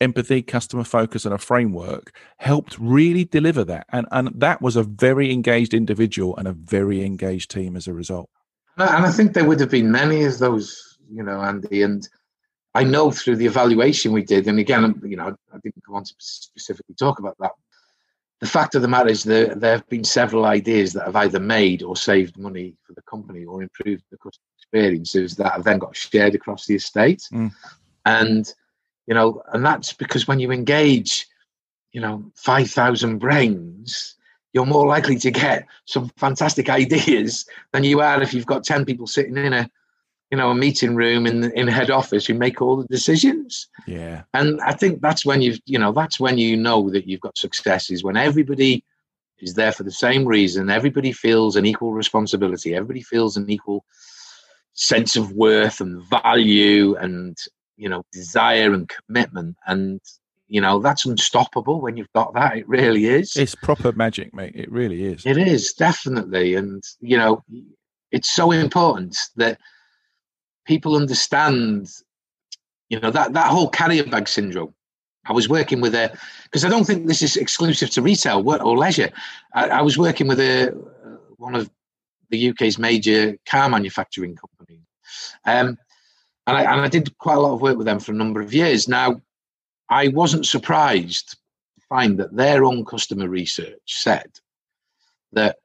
empathy, 0.00 0.42
customer 0.42 0.84
focus, 0.84 1.24
and 1.24 1.34
a 1.34 1.38
framework 1.38 2.14
helped 2.38 2.76
really 2.78 3.24
deliver 3.24 3.64
that. 3.64 3.86
And, 3.90 4.06
and 4.10 4.28
that 4.34 4.60
was 4.60 4.76
a 4.76 4.82
very 4.82 5.32
engaged 5.32 5.74
individual 5.74 6.36
and 6.36 6.48
a 6.48 6.52
very 6.52 7.04
engaged 7.04 7.50
team 7.50 7.76
as 7.76 7.86
a 7.86 7.94
result. 7.94 8.28
And 8.76 9.04
I 9.04 9.10
think 9.10 9.34
there 9.34 9.44
would 9.44 9.60
have 9.60 9.70
been 9.70 9.92
many 9.92 10.24
of 10.24 10.38
those, 10.38 10.98
you 11.10 11.22
know, 11.22 11.40
Andy. 11.40 11.82
And 11.82 12.08
I 12.74 12.84
know 12.84 13.10
through 13.10 13.36
the 13.36 13.46
evaluation 13.46 14.12
we 14.12 14.24
did, 14.24 14.48
and 14.48 14.58
again, 14.58 15.00
you 15.04 15.16
know, 15.16 15.36
I 15.52 15.58
didn't 15.62 15.88
want 15.88 16.06
to 16.06 16.14
specifically 16.18 16.94
talk 16.94 17.18
about 17.18 17.36
that 17.38 17.52
the 18.42 18.48
fact 18.48 18.74
of 18.74 18.82
the 18.82 18.88
matter 18.88 19.08
is 19.08 19.22
that 19.22 19.60
there 19.60 19.70
have 19.70 19.88
been 19.88 20.02
several 20.02 20.46
ideas 20.46 20.92
that 20.92 21.06
have 21.06 21.14
either 21.14 21.38
made 21.38 21.80
or 21.80 21.94
saved 21.94 22.36
money 22.36 22.74
for 22.84 22.92
the 22.92 23.02
company 23.02 23.44
or 23.44 23.62
improved 23.62 24.02
the 24.10 24.16
customer 24.16 24.48
experiences 24.58 25.36
that 25.36 25.52
have 25.52 25.62
then 25.62 25.78
got 25.78 25.94
shared 25.94 26.34
across 26.34 26.66
the 26.66 26.74
estate. 26.74 27.22
Mm. 27.32 27.52
And, 28.04 28.52
you 29.06 29.14
know, 29.14 29.40
and 29.52 29.64
that's 29.64 29.92
because 29.92 30.26
when 30.26 30.40
you 30.40 30.50
engage, 30.50 31.28
you 31.92 32.00
know, 32.00 32.32
5,000 32.34 33.18
brains, 33.18 34.16
you're 34.52 34.66
more 34.66 34.88
likely 34.88 35.20
to 35.20 35.30
get 35.30 35.64
some 35.84 36.10
fantastic 36.16 36.68
ideas 36.80 37.46
than 37.72 37.84
you 37.84 38.00
are 38.00 38.20
if 38.20 38.34
you've 38.34 38.44
got 38.44 38.64
10 38.64 38.84
people 38.84 39.06
sitting 39.06 39.36
in 39.36 39.52
a 39.52 39.70
you 40.32 40.38
know 40.38 40.50
a 40.50 40.54
meeting 40.54 40.96
room 40.96 41.26
in 41.26 41.52
in 41.52 41.68
head 41.68 41.90
office 41.90 42.26
who 42.26 42.32
make 42.32 42.62
all 42.62 42.78
the 42.78 42.88
decisions. 42.88 43.68
Yeah. 43.86 44.22
And 44.32 44.60
i 44.62 44.72
think 44.72 45.02
that's 45.02 45.24
when 45.26 45.42
you've 45.42 45.60
you 45.66 45.78
know 45.78 45.92
that's 45.92 46.18
when 46.18 46.38
you 46.38 46.56
know 46.56 46.90
that 46.90 47.06
you've 47.06 47.20
got 47.20 47.36
success 47.36 47.90
is 47.90 48.02
when 48.02 48.16
everybody 48.16 48.82
is 49.38 49.54
there 49.54 49.72
for 49.72 49.82
the 49.82 49.92
same 49.92 50.24
reason. 50.24 50.70
Everybody 50.70 51.12
feels 51.12 51.56
an 51.56 51.66
equal 51.66 51.92
responsibility. 51.92 52.74
Everybody 52.74 53.02
feels 53.02 53.36
an 53.36 53.50
equal 53.50 53.84
sense 54.72 55.16
of 55.16 55.32
worth 55.32 55.80
and 55.80 56.02
value 56.04 56.96
and 56.96 57.36
you 57.76 57.90
know 57.90 58.02
desire 58.12 58.72
and 58.72 58.88
commitment. 58.88 59.56
And 59.66 60.00
you 60.48 60.62
know 60.62 60.78
that's 60.78 61.04
unstoppable 61.04 61.82
when 61.82 61.98
you've 61.98 62.12
got 62.14 62.32
that. 62.32 62.56
It 62.56 62.66
really 62.66 63.04
is. 63.04 63.36
It's 63.36 63.54
proper 63.54 63.92
magic 63.92 64.32
mate. 64.32 64.54
It 64.54 64.72
really 64.72 65.04
is. 65.04 65.26
It 65.26 65.36
is 65.36 65.74
definitely. 65.74 66.54
And 66.54 66.82
you 67.00 67.18
know 67.18 67.44
it's 68.10 68.30
so 68.30 68.50
important 68.50 69.18
that 69.36 69.58
people 70.66 70.96
understand, 70.96 71.88
you 72.88 73.00
know, 73.00 73.10
that, 73.10 73.32
that 73.32 73.48
whole 73.48 73.68
carrier 73.68 74.04
bag 74.04 74.28
syndrome. 74.28 74.74
I 75.26 75.32
was 75.32 75.48
working 75.48 75.80
with 75.80 75.94
a, 75.94 76.16
because 76.44 76.64
I 76.64 76.68
don't 76.68 76.84
think 76.84 77.06
this 77.06 77.22
is 77.22 77.36
exclusive 77.36 77.90
to 77.90 78.02
retail 78.02 78.48
or 78.48 78.76
leisure. 78.76 79.10
I, 79.54 79.68
I 79.68 79.82
was 79.82 79.96
working 79.96 80.26
with 80.26 80.40
a 80.40 80.70
one 81.36 81.54
of 81.54 81.70
the 82.30 82.50
UK's 82.50 82.78
major 82.78 83.36
car 83.46 83.68
manufacturing 83.68 84.36
companies. 84.36 84.82
Um, 85.44 85.78
and 86.46 86.56
I, 86.56 86.62
and 86.62 86.80
I 86.80 86.88
did 86.88 87.16
quite 87.18 87.36
a 87.36 87.40
lot 87.40 87.54
of 87.54 87.60
work 87.60 87.76
with 87.76 87.86
them 87.86 88.00
for 88.00 88.12
a 88.12 88.16
number 88.16 88.40
of 88.40 88.52
years. 88.52 88.88
Now, 88.88 89.20
I 89.88 90.08
wasn't 90.08 90.46
surprised 90.46 91.30
to 91.30 91.86
find 91.88 92.18
that 92.18 92.34
their 92.34 92.64
own 92.64 92.84
customer 92.84 93.28
research 93.28 93.80
said 93.86 94.30
that 95.32 95.58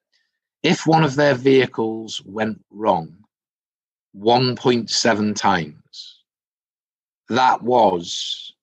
if 0.61 0.85
one 0.85 1.03
of 1.03 1.15
their 1.15 1.33
vehicles 1.33 2.21
went 2.25 2.63
wrong, 2.69 3.23
1.7 4.15 5.35
times, 5.35 6.23
that 7.29 7.61
was 7.61 8.53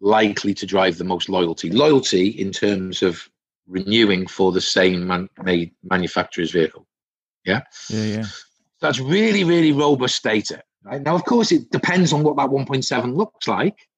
likely 0.00 0.54
to 0.54 0.66
drive 0.66 0.98
the 0.98 1.04
most 1.04 1.28
loyalty. 1.28 1.70
Loyalty 1.70 2.28
in 2.28 2.50
terms 2.50 3.02
of 3.02 3.28
renewing 3.66 4.26
for 4.26 4.52
the 4.52 4.60
same 4.60 5.06
man- 5.06 5.28
made 5.42 5.72
manufacturer's 5.82 6.50
vehicle. 6.50 6.86
Yeah. 7.44 7.62
Yeah. 7.88 8.04
Yeah. 8.04 8.24
That's 8.80 9.00
really, 9.00 9.44
really 9.44 9.72
robust 9.72 10.22
data. 10.22 10.62
Right? 10.84 11.00
Now, 11.00 11.14
of 11.14 11.24
course, 11.24 11.52
it 11.52 11.70
depends 11.70 12.12
on 12.12 12.24
what 12.24 12.36
that 12.36 12.50
1.7 12.50 13.14
looks 13.16 13.46
like. 13.46 13.88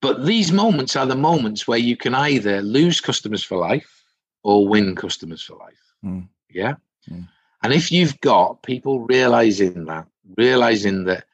But 0.00 0.26
these 0.26 0.52
moments 0.52 0.96
are 0.96 1.06
the 1.06 1.16
moments 1.16 1.66
where 1.66 1.78
you 1.78 1.96
can 1.96 2.14
either 2.14 2.60
lose 2.60 3.00
customers 3.00 3.42
for 3.42 3.56
life 3.56 4.04
or 4.42 4.68
win 4.68 4.96
customers 4.96 5.42
for 5.42 5.56
life. 5.56 5.80
Mm. 6.04 6.28
Yeah. 6.50 6.74
Mm. 7.08 7.28
And 7.62 7.72
if 7.72 7.90
you've 7.90 8.20
got 8.20 8.62
people 8.62 9.00
realizing 9.00 9.86
that 9.86 10.06
realizing 10.36 11.04
that 11.04 11.24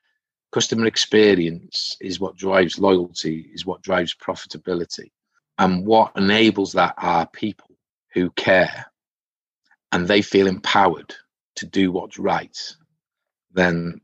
customer 0.53 0.87
experience 0.87 1.96
is 2.00 2.20
what 2.20 2.37
drives 2.37 2.79
loyalty, 2.79 3.50
is 3.53 3.64
what 3.64 3.83
drives 3.83 4.14
profitability. 4.14 5.11
And 5.59 5.87
what 5.87 6.12
enables 6.16 6.72
that 6.72 6.94
are 6.98 7.26
people 7.26 7.76
who 8.14 8.31
care 8.31 8.87
and 9.92 10.07
they 10.07 10.22
feel 10.22 10.46
empowered 10.46 11.14
to 11.57 11.66
do 11.66 11.92
what's 11.92 12.18
right. 12.18 12.57
Then 13.53 14.00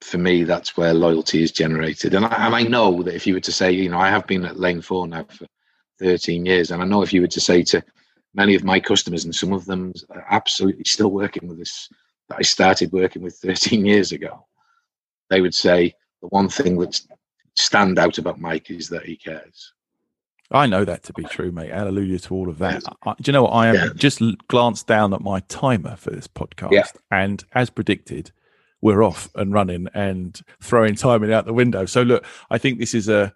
for 0.00 0.18
me, 0.18 0.44
that's 0.44 0.76
where 0.76 0.94
loyalty 0.94 1.42
is 1.42 1.52
generated. 1.52 2.14
And 2.14 2.24
I, 2.24 2.46
and 2.46 2.54
I 2.54 2.62
know 2.62 3.02
that 3.02 3.14
if 3.14 3.26
you 3.26 3.34
were 3.34 3.40
to 3.40 3.52
say, 3.52 3.72
you 3.72 3.88
know, 3.88 3.98
I 3.98 4.08
have 4.08 4.26
been 4.26 4.44
at 4.44 4.58
Lane 4.58 4.80
4 4.80 5.08
now 5.08 5.24
for 5.24 5.46
13 5.98 6.46
years, 6.46 6.70
and 6.70 6.80
I 6.80 6.86
know 6.86 7.02
if 7.02 7.12
you 7.12 7.20
were 7.20 7.26
to 7.26 7.40
say 7.40 7.62
to 7.64 7.82
many 8.34 8.54
of 8.54 8.64
my 8.64 8.78
customers, 8.78 9.24
and 9.24 9.34
some 9.34 9.52
of 9.52 9.64
them 9.66 9.92
are 10.10 10.24
absolutely 10.30 10.84
still 10.84 11.10
working 11.10 11.48
with 11.48 11.60
us 11.60 11.88
that 12.28 12.38
I 12.38 12.42
started 12.42 12.92
working 12.92 13.22
with 13.22 13.36
13 13.36 13.84
years 13.84 14.12
ago, 14.12 14.46
they 15.30 15.40
would 15.40 15.54
say 15.54 15.94
the 16.22 16.28
one 16.28 16.48
thing 16.48 16.78
that 16.78 17.00
stand 17.56 17.98
out 17.98 18.18
about 18.18 18.40
Mike 18.40 18.70
is 18.70 18.88
that 18.88 19.04
he 19.04 19.16
cares. 19.16 19.72
I 20.50 20.66
know 20.66 20.84
that 20.84 21.02
to 21.04 21.12
be 21.12 21.24
true, 21.24 21.52
mate. 21.52 21.70
Hallelujah 21.70 22.18
to 22.20 22.34
all 22.34 22.48
of 22.48 22.58
that. 22.58 22.82
I, 23.04 23.14
do 23.20 23.28
you 23.28 23.32
know 23.32 23.42
what? 23.42 23.50
I 23.50 23.68
am 23.68 23.74
yeah. 23.74 23.88
just 23.94 24.22
glanced 24.48 24.86
down 24.86 25.12
at 25.12 25.20
my 25.20 25.40
timer 25.40 25.96
for 25.96 26.10
this 26.10 26.26
podcast, 26.26 26.72
yeah. 26.72 26.86
and 27.10 27.44
as 27.52 27.68
predicted, 27.68 28.32
we're 28.80 29.02
off 29.02 29.28
and 29.34 29.52
running 29.52 29.88
and 29.92 30.40
throwing 30.62 30.94
timing 30.94 31.32
out 31.32 31.44
the 31.44 31.52
window. 31.52 31.84
So 31.84 32.02
look, 32.02 32.24
I 32.50 32.56
think 32.56 32.78
this 32.78 32.94
is 32.94 33.08
a. 33.08 33.34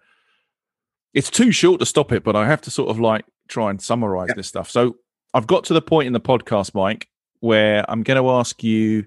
It's 1.13 1.29
too 1.29 1.51
short 1.51 1.79
to 1.81 1.85
stop 1.85 2.11
it, 2.11 2.23
but 2.23 2.35
I 2.35 2.47
have 2.47 2.61
to 2.61 2.71
sort 2.71 2.89
of 2.89 2.99
like 2.99 3.25
try 3.47 3.69
and 3.69 3.79
summarize 3.79 4.29
yeah. 4.29 4.35
this 4.37 4.47
stuff. 4.47 4.71
So 4.71 4.95
I've 5.35 5.45
got 5.45 5.65
to 5.65 5.73
the 5.75 5.81
point 5.81 6.07
in 6.07 6.13
the 6.13 6.19
podcast, 6.19 6.73
Mike, 6.73 7.07
where 7.43 7.83
I'm 7.91 8.03
going 8.03 8.23
to 8.23 8.29
ask 8.29 8.63
you 8.63 9.05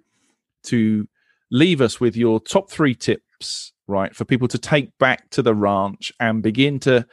to 0.65 1.09
leave 1.51 1.81
us 1.81 1.99
with 2.01 2.15
your 2.15 2.39
top 2.39 2.71
three 2.71 2.95
tips, 2.95 3.73
right, 3.87 4.15
for 4.15 4.27
people 4.27 4.47
to 4.49 4.59
take 4.59 4.97
back 4.99 5.31
to 5.31 5.41
the 5.41 5.55
ranch 5.55 6.13
and 6.21 6.43
begin 6.43 6.79
to 6.81 7.07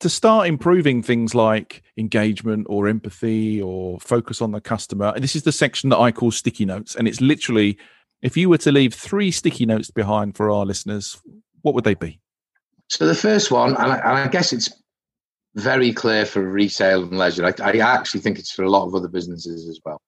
to 0.00 0.08
start 0.10 0.48
improving 0.48 1.00
things 1.00 1.34
like 1.34 1.82
engagement 1.96 2.66
or 2.68 2.86
empathy 2.86 3.62
or 3.62 3.98
focus 4.00 4.42
on 4.42 4.50
the 4.50 4.60
customer. 4.60 5.12
And 5.14 5.22
this 5.22 5.36
is 5.36 5.44
the 5.44 5.52
section 5.52 5.88
that 5.90 5.98
I 5.98 6.12
call 6.12 6.30
sticky 6.30 6.66
notes, 6.66 6.96
and 6.96 7.08
it's 7.08 7.22
literally 7.22 7.78
if 8.20 8.36
you 8.36 8.50
were 8.50 8.58
to 8.58 8.72
leave 8.72 8.92
three 8.92 9.30
sticky 9.30 9.64
notes 9.64 9.90
behind 9.90 10.36
for 10.36 10.50
our 10.50 10.66
listeners, 10.66 11.18
what 11.62 11.74
would 11.74 11.84
they 11.84 11.94
be? 11.94 12.20
So 12.88 13.06
the 13.06 13.14
first 13.14 13.50
one, 13.50 13.70
and 13.70 13.90
I, 13.90 13.96
and 13.96 14.18
I 14.18 14.28
guess 14.28 14.52
it's 14.52 14.70
very 15.54 15.94
clear 15.94 16.26
for 16.26 16.42
retail 16.42 17.04
and 17.04 17.16
leisure. 17.16 17.46
I, 17.46 17.54
I 17.58 17.78
actually 17.78 18.20
think 18.20 18.38
it's 18.38 18.52
for 18.52 18.64
a 18.64 18.70
lot 18.70 18.86
of 18.86 18.94
other 18.94 19.08
businesses 19.08 19.66
as 19.66 19.80
well. 19.82 19.98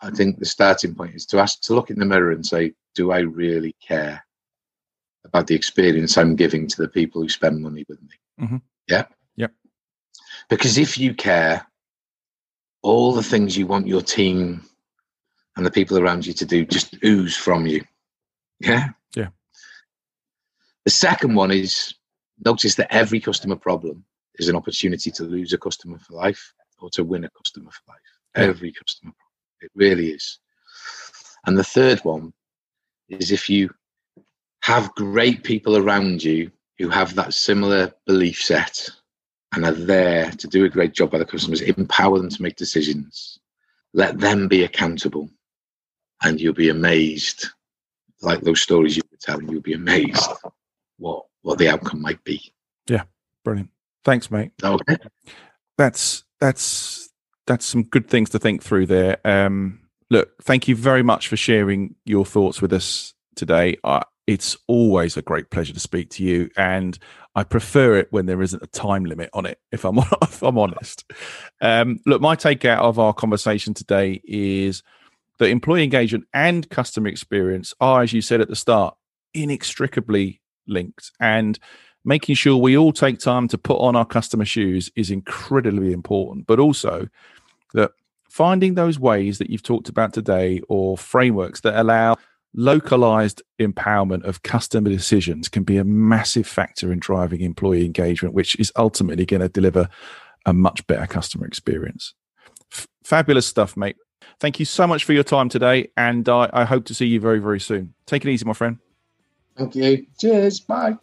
I 0.00 0.10
think 0.10 0.38
the 0.38 0.46
starting 0.46 0.94
point 0.94 1.14
is 1.14 1.26
to 1.26 1.38
ask 1.38 1.60
to 1.62 1.74
look 1.74 1.90
in 1.90 1.98
the 1.98 2.04
mirror 2.04 2.30
and 2.30 2.46
say, 2.46 2.74
do 2.94 3.10
I 3.10 3.20
really 3.20 3.74
care 3.86 4.24
about 5.24 5.46
the 5.46 5.54
experience 5.54 6.16
I'm 6.16 6.36
giving 6.36 6.66
to 6.68 6.82
the 6.82 6.88
people 6.88 7.22
who 7.22 7.28
spend 7.28 7.60
money 7.60 7.84
with 7.88 8.00
me? 8.02 8.08
Mm-hmm. 8.40 8.56
Yeah. 8.88 9.06
Yep. 9.36 9.52
Because 10.48 10.78
if 10.78 10.98
you 10.98 11.14
care, 11.14 11.66
all 12.82 13.12
the 13.12 13.22
things 13.22 13.56
you 13.56 13.66
want 13.66 13.88
your 13.88 14.00
team 14.00 14.62
and 15.56 15.66
the 15.66 15.70
people 15.70 15.98
around 15.98 16.26
you 16.26 16.32
to 16.32 16.46
do 16.46 16.64
just 16.64 16.96
ooze 17.04 17.36
from 17.36 17.66
you. 17.66 17.84
Yeah. 18.60 18.90
Yeah. 19.16 19.28
The 20.84 20.90
second 20.92 21.34
one 21.34 21.50
is 21.50 21.94
notice 22.44 22.76
that 22.76 22.94
every 22.94 23.20
customer 23.20 23.56
problem 23.56 24.04
is 24.36 24.48
an 24.48 24.56
opportunity 24.56 25.10
to 25.10 25.24
lose 25.24 25.52
a 25.52 25.58
customer 25.58 25.98
for 25.98 26.14
life 26.14 26.54
or 26.78 26.88
to 26.90 27.02
win 27.02 27.24
a 27.24 27.30
customer 27.30 27.70
for 27.70 27.92
life. 27.92 27.98
Yeah. 28.36 28.44
Every 28.44 28.72
customer 28.72 29.12
problem. 29.12 29.27
It 29.60 29.70
really 29.74 30.08
is. 30.08 30.38
And 31.46 31.56
the 31.56 31.64
third 31.64 32.00
one 32.00 32.32
is 33.08 33.30
if 33.30 33.48
you 33.48 33.70
have 34.62 34.94
great 34.94 35.44
people 35.44 35.76
around 35.76 36.22
you 36.22 36.50
who 36.78 36.88
have 36.88 37.14
that 37.14 37.34
similar 37.34 37.92
belief 38.06 38.40
set 38.40 38.88
and 39.52 39.64
are 39.64 39.72
there 39.72 40.30
to 40.32 40.46
do 40.46 40.64
a 40.64 40.68
great 40.68 40.92
job 40.92 41.10
by 41.10 41.18
the 41.18 41.24
customers, 41.24 41.62
empower 41.62 42.18
them 42.18 42.28
to 42.28 42.42
make 42.42 42.56
decisions, 42.56 43.38
let 43.94 44.18
them 44.18 44.46
be 44.46 44.64
accountable, 44.64 45.28
and 46.22 46.40
you'll 46.40 46.52
be 46.52 46.68
amazed. 46.68 47.46
Like 48.20 48.42
those 48.42 48.60
stories 48.60 48.96
you 48.96 49.02
were 49.10 49.16
telling, 49.20 49.48
you'll 49.48 49.60
be 49.62 49.74
amazed 49.74 50.28
what 50.98 51.24
what 51.42 51.58
the 51.58 51.68
outcome 51.68 52.02
might 52.02 52.22
be. 52.24 52.52
Yeah, 52.88 53.04
brilliant. 53.44 53.70
Thanks, 54.04 54.30
mate. 54.30 54.52
Okay. 54.62 54.96
That's 55.76 56.24
that's 56.40 57.07
that's 57.48 57.66
some 57.66 57.82
good 57.82 58.08
things 58.08 58.30
to 58.30 58.38
think 58.38 58.62
through 58.62 58.86
there. 58.86 59.18
Um, 59.24 59.80
look, 60.10 60.40
thank 60.42 60.68
you 60.68 60.76
very 60.76 61.02
much 61.02 61.26
for 61.26 61.36
sharing 61.36 61.96
your 62.04 62.24
thoughts 62.24 62.62
with 62.62 62.72
us 62.72 63.14
today. 63.34 63.78
Uh, 63.82 64.04
it's 64.26 64.56
always 64.66 65.16
a 65.16 65.22
great 65.22 65.50
pleasure 65.50 65.72
to 65.72 65.80
speak 65.80 66.10
to 66.10 66.22
you, 66.22 66.50
and 66.56 66.98
I 67.34 67.44
prefer 67.44 67.96
it 67.96 68.08
when 68.10 68.26
there 68.26 68.42
isn't 68.42 68.62
a 68.62 68.66
time 68.66 69.06
limit 69.06 69.30
on 69.32 69.46
it. 69.46 69.58
If 69.72 69.84
I'm 69.84 69.98
if 70.22 70.42
I'm 70.42 70.58
honest, 70.58 71.10
um, 71.60 71.98
look, 72.06 72.20
my 72.20 72.36
take 72.36 72.64
out 72.64 72.84
of 72.84 72.98
our 72.98 73.14
conversation 73.14 73.74
today 73.74 74.20
is 74.24 74.82
that 75.38 75.46
employee 75.46 75.84
engagement 75.84 76.26
and 76.34 76.68
customer 76.68 77.08
experience 77.08 77.72
are, 77.80 78.02
as 78.02 78.12
you 78.12 78.20
said 78.20 78.40
at 78.40 78.48
the 78.48 78.56
start, 78.56 78.94
inextricably 79.32 80.42
linked, 80.66 81.10
and 81.18 81.58
making 82.04 82.34
sure 82.34 82.56
we 82.56 82.76
all 82.76 82.92
take 82.92 83.18
time 83.18 83.48
to 83.48 83.56
put 83.56 83.78
on 83.78 83.96
our 83.96 84.04
customer 84.04 84.44
shoes 84.44 84.90
is 84.94 85.10
incredibly 85.10 85.92
important. 85.92 86.46
But 86.46 86.60
also 86.60 87.08
that 87.74 87.92
finding 88.28 88.74
those 88.74 88.98
ways 88.98 89.38
that 89.38 89.50
you've 89.50 89.62
talked 89.62 89.88
about 89.88 90.12
today 90.12 90.60
or 90.68 90.96
frameworks 90.96 91.60
that 91.60 91.78
allow 91.78 92.16
localized 92.54 93.42
empowerment 93.60 94.24
of 94.24 94.42
customer 94.42 94.90
decisions 94.90 95.48
can 95.48 95.64
be 95.64 95.76
a 95.76 95.84
massive 95.84 96.46
factor 96.46 96.92
in 96.92 96.98
driving 96.98 97.40
employee 97.40 97.84
engagement, 97.84 98.34
which 98.34 98.58
is 98.58 98.72
ultimately 98.76 99.26
going 99.26 99.40
to 99.40 99.48
deliver 99.48 99.88
a 100.46 100.52
much 100.52 100.86
better 100.86 101.06
customer 101.06 101.46
experience. 101.46 102.14
F- 102.72 102.88
fabulous 103.04 103.46
stuff, 103.46 103.76
mate. 103.76 103.96
Thank 104.40 104.58
you 104.58 104.64
so 104.64 104.86
much 104.86 105.04
for 105.04 105.12
your 105.12 105.24
time 105.24 105.48
today, 105.48 105.90
and 105.96 106.28
I, 106.28 106.48
I 106.52 106.64
hope 106.64 106.84
to 106.86 106.94
see 106.94 107.06
you 107.06 107.20
very, 107.20 107.38
very 107.38 107.60
soon. 107.60 107.94
Take 108.06 108.24
it 108.24 108.30
easy, 108.30 108.44
my 108.44 108.52
friend. 108.52 108.78
Thank 109.56 109.74
you. 109.74 110.06
Cheers. 110.20 110.60
Bye. 110.60 110.96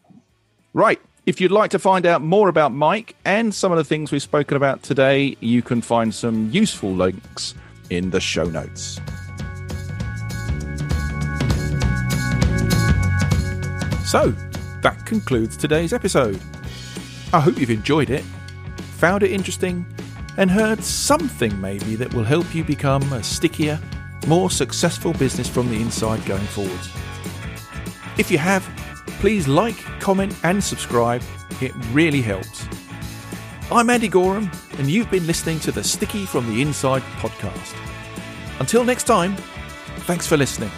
Right. 0.74 1.02
If 1.26 1.42
you'd 1.42 1.52
like 1.52 1.72
to 1.72 1.80
find 1.80 2.06
out 2.06 2.22
more 2.22 2.50
about 2.50 2.72
Mike 2.72 3.16
and 3.26 3.54
some 3.54 3.72
of 3.72 3.80
the 3.80 3.84
things 3.84 4.12
we've 4.12 4.22
spoken 4.22 4.56
about 4.56 4.84
today, 4.84 5.36
you 5.40 5.64
can 5.64 5.82
find 5.82 6.14
some 6.14 6.52
useful 6.52 6.94
links 6.94 7.56
in 7.90 8.12
the 8.12 8.20
show 8.20 8.46
notes. 8.46 9.00
So, 14.06 14.36
that 14.84 15.02
concludes 15.08 15.58
today's 15.58 15.94
episode. 15.94 16.40
I 17.34 17.40
hope 17.40 17.58
you've 17.58 17.72
enjoyed 17.72 18.12
it, 18.12 18.24
found 18.98 19.24
it 19.24 19.32
interesting, 19.32 19.84
and 20.38 20.52
heard 20.52 20.84
something 20.84 21.60
maybe 21.60 21.96
that 21.96 22.14
will 22.14 22.24
help 22.24 22.54
you 22.54 22.64
become 22.64 23.02
a 23.14 23.24
stickier, 23.24 23.80
more 24.28 24.52
successful 24.52 25.14
business 25.14 25.50
from 25.50 25.72
the 25.72 25.82
inside 25.82 26.24
going 26.28 26.46
forward. 26.46 26.80
If 28.20 28.30
you 28.30 28.38
have, 28.38 28.64
please 29.20 29.48
like, 29.48 29.78
comment, 30.00 30.36
and 30.44 30.64
subscribe. 30.64 31.22
It 31.62 31.74
really 31.92 32.22
helps. 32.22 32.68
I'm 33.72 33.90
Andy 33.90 34.08
Goram, 34.08 34.50
and 34.78 34.90
you've 34.90 35.10
been 35.10 35.26
listening 35.26 35.60
to 35.62 35.72
the 35.72 35.84
Sticky 35.84 36.26
from 36.26 36.48
the 36.48 36.62
Inside 36.62 37.02
podcast. 37.20 37.76
Until 38.60 38.84
next 38.84 39.04
time, 39.04 39.36
thanks 40.06 40.28
for 40.28 40.38
listening. 40.38 40.72